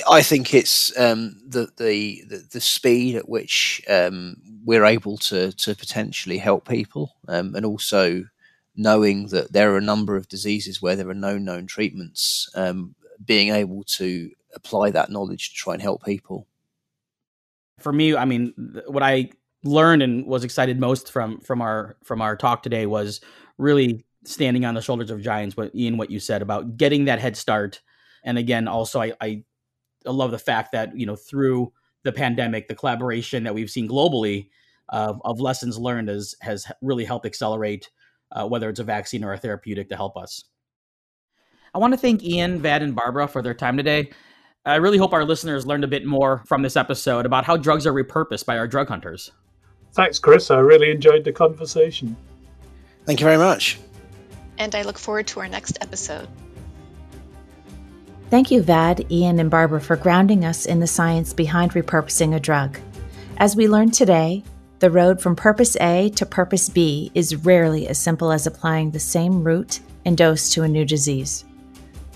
I 0.08 0.22
think 0.22 0.54
it's 0.54 0.96
um, 0.98 1.40
the, 1.46 1.68
the, 1.76 2.22
the 2.28 2.44
the 2.52 2.60
speed 2.60 3.16
at 3.16 3.28
which 3.28 3.82
um, 3.88 4.36
we're 4.64 4.84
able 4.84 5.16
to 5.18 5.52
to 5.52 5.74
potentially 5.74 6.38
help 6.38 6.68
people, 6.68 7.16
um, 7.28 7.54
and 7.54 7.66
also 7.66 8.24
knowing 8.76 9.28
that 9.28 9.52
there 9.52 9.72
are 9.72 9.78
a 9.78 9.82
number 9.82 10.16
of 10.16 10.28
diseases 10.28 10.82
where 10.82 10.96
there 10.96 11.08
are 11.08 11.14
no 11.14 11.38
known 11.38 11.66
treatments, 11.66 12.50
um, 12.54 12.94
being 13.24 13.50
able 13.50 13.84
to 13.84 14.30
apply 14.54 14.90
that 14.90 15.10
knowledge 15.10 15.50
to 15.50 15.54
try 15.54 15.74
and 15.74 15.82
help 15.82 16.04
people. 16.04 16.46
For 17.84 17.92
me, 17.92 18.16
I 18.16 18.24
mean, 18.24 18.54
what 18.86 19.02
I 19.02 19.30
learned 19.62 20.02
and 20.02 20.26
was 20.26 20.42
excited 20.42 20.80
most 20.80 21.12
from 21.12 21.38
from 21.40 21.60
our 21.60 21.98
from 22.02 22.22
our 22.22 22.34
talk 22.34 22.62
today 22.62 22.86
was 22.86 23.20
really 23.58 24.06
standing 24.24 24.64
on 24.64 24.72
the 24.72 24.80
shoulders 24.80 25.10
of 25.10 25.20
giants. 25.20 25.54
What 25.54 25.74
Ian, 25.74 25.98
what 25.98 26.10
you 26.10 26.18
said 26.18 26.40
about 26.40 26.78
getting 26.78 27.04
that 27.04 27.18
head 27.20 27.36
start, 27.36 27.82
and 28.24 28.38
again, 28.38 28.68
also 28.68 29.02
I, 29.02 29.12
I 29.20 29.44
I 30.06 30.10
love 30.10 30.30
the 30.30 30.38
fact 30.38 30.72
that 30.72 30.98
you 30.98 31.04
know 31.04 31.14
through 31.14 31.74
the 32.04 32.12
pandemic, 32.12 32.68
the 32.68 32.74
collaboration 32.74 33.44
that 33.44 33.54
we've 33.54 33.70
seen 33.70 33.86
globally 33.86 34.48
of, 34.88 35.20
of 35.22 35.38
lessons 35.38 35.76
learned 35.78 36.08
has 36.08 36.34
has 36.40 36.66
really 36.80 37.04
helped 37.04 37.26
accelerate 37.26 37.90
uh, 38.32 38.48
whether 38.48 38.70
it's 38.70 38.80
a 38.80 38.84
vaccine 38.84 39.22
or 39.24 39.34
a 39.34 39.38
therapeutic 39.38 39.90
to 39.90 39.96
help 39.96 40.16
us. 40.16 40.44
I 41.74 41.78
want 41.78 41.92
to 41.92 41.98
thank 41.98 42.24
Ian, 42.24 42.62
Vad, 42.62 42.80
and 42.80 42.94
Barbara 42.94 43.28
for 43.28 43.42
their 43.42 43.52
time 43.52 43.76
today. 43.76 44.10
I 44.66 44.76
really 44.76 44.96
hope 44.96 45.12
our 45.12 45.26
listeners 45.26 45.66
learned 45.66 45.84
a 45.84 45.88
bit 45.88 46.06
more 46.06 46.42
from 46.46 46.62
this 46.62 46.74
episode 46.74 47.26
about 47.26 47.44
how 47.44 47.58
drugs 47.58 47.86
are 47.86 47.92
repurposed 47.92 48.46
by 48.46 48.56
our 48.56 48.66
drug 48.66 48.88
hunters. 48.88 49.30
Thanks, 49.92 50.18
Chris. 50.18 50.50
I 50.50 50.58
really 50.58 50.90
enjoyed 50.90 51.22
the 51.22 51.32
conversation. 51.32 52.16
Thank 53.04 53.20
you 53.20 53.24
very 53.24 53.36
much. 53.36 53.78
And 54.56 54.74
I 54.74 54.82
look 54.82 54.98
forward 54.98 55.26
to 55.28 55.40
our 55.40 55.48
next 55.48 55.76
episode. 55.82 56.28
Thank 58.30 58.50
you, 58.50 58.62
Vad, 58.62 59.04
Ian, 59.12 59.38
and 59.38 59.50
Barbara, 59.50 59.82
for 59.82 59.96
grounding 59.96 60.46
us 60.46 60.64
in 60.64 60.80
the 60.80 60.86
science 60.86 61.34
behind 61.34 61.72
repurposing 61.72 62.34
a 62.34 62.40
drug. 62.40 62.78
As 63.36 63.54
we 63.54 63.68
learned 63.68 63.92
today, 63.92 64.42
the 64.78 64.90
road 64.90 65.20
from 65.20 65.36
purpose 65.36 65.76
A 65.76 66.08
to 66.16 66.24
purpose 66.24 66.70
B 66.70 67.10
is 67.14 67.36
rarely 67.36 67.86
as 67.86 68.00
simple 68.00 68.32
as 68.32 68.46
applying 68.46 68.90
the 68.90 68.98
same 68.98 69.44
route 69.44 69.80
and 70.06 70.16
dose 70.16 70.48
to 70.50 70.62
a 70.62 70.68
new 70.68 70.86
disease. 70.86 71.44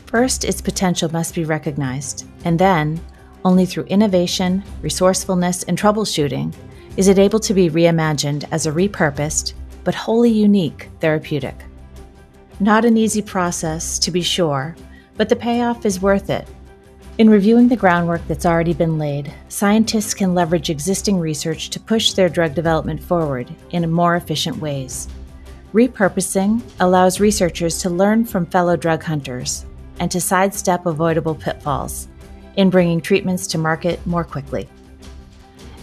First, 0.09 0.45
its 0.45 0.63
potential 0.63 1.13
must 1.13 1.35
be 1.35 1.45
recognized, 1.45 2.27
and 2.47 2.59
then, 2.59 2.99
only 3.45 3.67
through 3.67 3.85
innovation, 3.85 4.65
resourcefulness, 4.81 5.65
and 5.65 5.77
troubleshooting, 5.79 6.55
is 6.97 7.09
it 7.09 7.19
able 7.19 7.39
to 7.41 7.53
be 7.53 7.69
reimagined 7.69 8.49
as 8.51 8.65
a 8.65 8.73
repurposed, 8.73 9.53
but 9.85 9.95
wholly 9.95 10.31
unique 10.31 10.89
therapeutic. 11.01 11.63
Not 12.59 12.87
an 12.87 12.97
easy 12.97 13.21
process, 13.21 13.99
to 13.99 14.11
be 14.11 14.23
sure, 14.23 14.75
but 15.19 15.29
the 15.29 15.37
payoff 15.37 15.85
is 15.85 16.01
worth 16.01 16.31
it. 16.31 16.49
In 17.19 17.29
reviewing 17.29 17.69
the 17.69 17.77
groundwork 17.77 18.27
that's 18.27 18.47
already 18.47 18.73
been 18.73 18.97
laid, 18.97 19.31
scientists 19.51 20.15
can 20.15 20.35
leverage 20.35 20.71
existing 20.71 21.19
research 21.19 21.69
to 21.69 21.81
push 21.81 22.15
their 22.15 22.31
drug 22.31 22.55
development 22.55 23.03
forward 23.03 23.55
in 23.73 23.93
more 23.93 24.17
efficient 24.17 24.57
ways. 24.57 25.07
Repurposing 25.75 26.63
allows 26.81 27.21
researchers 27.21 27.83
to 27.83 27.91
learn 27.91 28.25
from 28.25 28.47
fellow 28.47 28.75
drug 28.75 29.03
hunters, 29.03 29.67
and 30.01 30.11
to 30.11 30.21
sidestep 30.21 30.87
avoidable 30.87 31.35
pitfalls 31.35 32.09
in 32.57 32.71
bringing 32.71 33.01
treatments 33.01 33.47
to 33.47 33.59
market 33.59 34.05
more 34.07 34.25
quickly. 34.25 34.69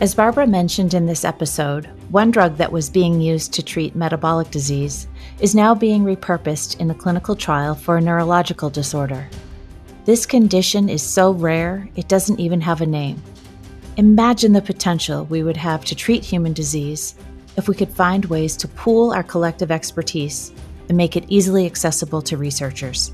As 0.02 0.14
Barbara 0.14 0.46
mentioned 0.46 0.94
in 0.94 1.06
this 1.06 1.24
episode, 1.24 1.86
one 2.10 2.30
drug 2.30 2.58
that 2.58 2.72
was 2.72 2.90
being 2.90 3.22
used 3.22 3.54
to 3.54 3.64
treat 3.64 3.96
metabolic 3.96 4.52
disease 4.52 5.08
is 5.40 5.56
now 5.56 5.74
being 5.74 6.04
repurposed 6.04 6.80
in 6.80 6.92
a 6.92 6.96
clinical 6.96 7.36
trial 7.36 7.76
for 7.76 7.96
a 7.96 8.02
neurological 8.02 8.70
disorder. 8.70 9.30
This 10.04 10.26
condition 10.26 10.90
is 10.90 11.02
so 11.02 11.32
rare, 11.32 11.88
it 11.96 12.10
doesn't 12.10 12.42
even 12.42 12.60
have 12.62 12.82
a 12.82 12.86
name. 12.86 13.22
Imagine 13.98 14.52
the 14.52 14.62
potential 14.62 15.26
we 15.26 15.44
would 15.44 15.58
have 15.58 15.86
to 15.86 15.96
treat 15.96 16.26
human 16.26 16.52
disease 16.52 17.16
if 17.56 17.70
we 17.70 17.76
could 17.76 17.90
find 17.90 18.26
ways 18.26 18.58
to 18.58 18.68
pool 18.68 19.14
our 19.14 19.24
collective 19.24 19.72
expertise 19.72 20.52
and 20.90 20.98
make 20.98 21.16
it 21.16 21.24
easily 21.30 21.66
accessible 21.66 22.22
to 22.22 22.36
researchers. 22.36 23.14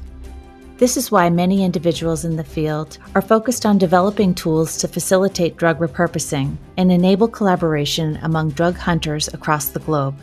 This 0.81 0.97
is 0.97 1.11
why 1.11 1.29
many 1.29 1.63
individuals 1.63 2.25
in 2.25 2.37
the 2.37 2.43
field 2.43 2.97
are 3.13 3.21
focused 3.21 3.67
on 3.67 3.77
developing 3.77 4.33
tools 4.33 4.77
to 4.77 4.87
facilitate 4.87 5.55
drug 5.55 5.77
repurposing 5.77 6.57
and 6.75 6.91
enable 6.91 7.27
collaboration 7.27 8.17
among 8.23 8.49
drug 8.49 8.75
hunters 8.77 9.27
across 9.27 9.67
the 9.67 9.81
globe. 9.81 10.17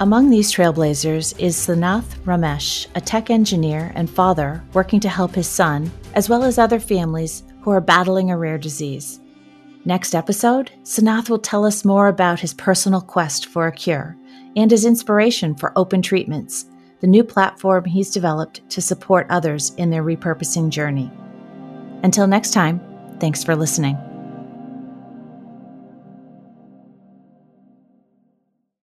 Among 0.00 0.28
these 0.28 0.52
trailblazers 0.52 1.38
is 1.38 1.54
Sanath 1.54 2.18
Ramesh, 2.24 2.88
a 2.96 3.00
tech 3.00 3.30
engineer 3.30 3.92
and 3.94 4.10
father 4.10 4.60
working 4.72 4.98
to 4.98 5.08
help 5.08 5.36
his 5.36 5.46
son, 5.46 5.88
as 6.14 6.28
well 6.28 6.42
as 6.42 6.58
other 6.58 6.80
families 6.80 7.44
who 7.60 7.70
are 7.70 7.80
battling 7.80 8.32
a 8.32 8.36
rare 8.36 8.58
disease. 8.58 9.20
Next 9.84 10.16
episode, 10.16 10.72
Sanath 10.82 11.30
will 11.30 11.38
tell 11.38 11.64
us 11.64 11.84
more 11.84 12.08
about 12.08 12.40
his 12.40 12.54
personal 12.54 13.00
quest 13.00 13.46
for 13.46 13.68
a 13.68 13.72
cure 13.72 14.16
and 14.56 14.72
his 14.72 14.84
inspiration 14.84 15.54
for 15.54 15.72
Open 15.76 16.02
Treatments, 16.02 16.66
the 17.04 17.10
new 17.10 17.22
platform 17.22 17.84
he's 17.84 18.08
developed 18.08 18.66
to 18.70 18.80
support 18.80 19.26
others 19.28 19.74
in 19.74 19.90
their 19.90 20.02
repurposing 20.02 20.70
journey. 20.70 21.12
Until 22.02 22.26
next 22.26 22.54
time, 22.54 22.80
thanks 23.20 23.44
for 23.44 23.54
listening. 23.54 24.13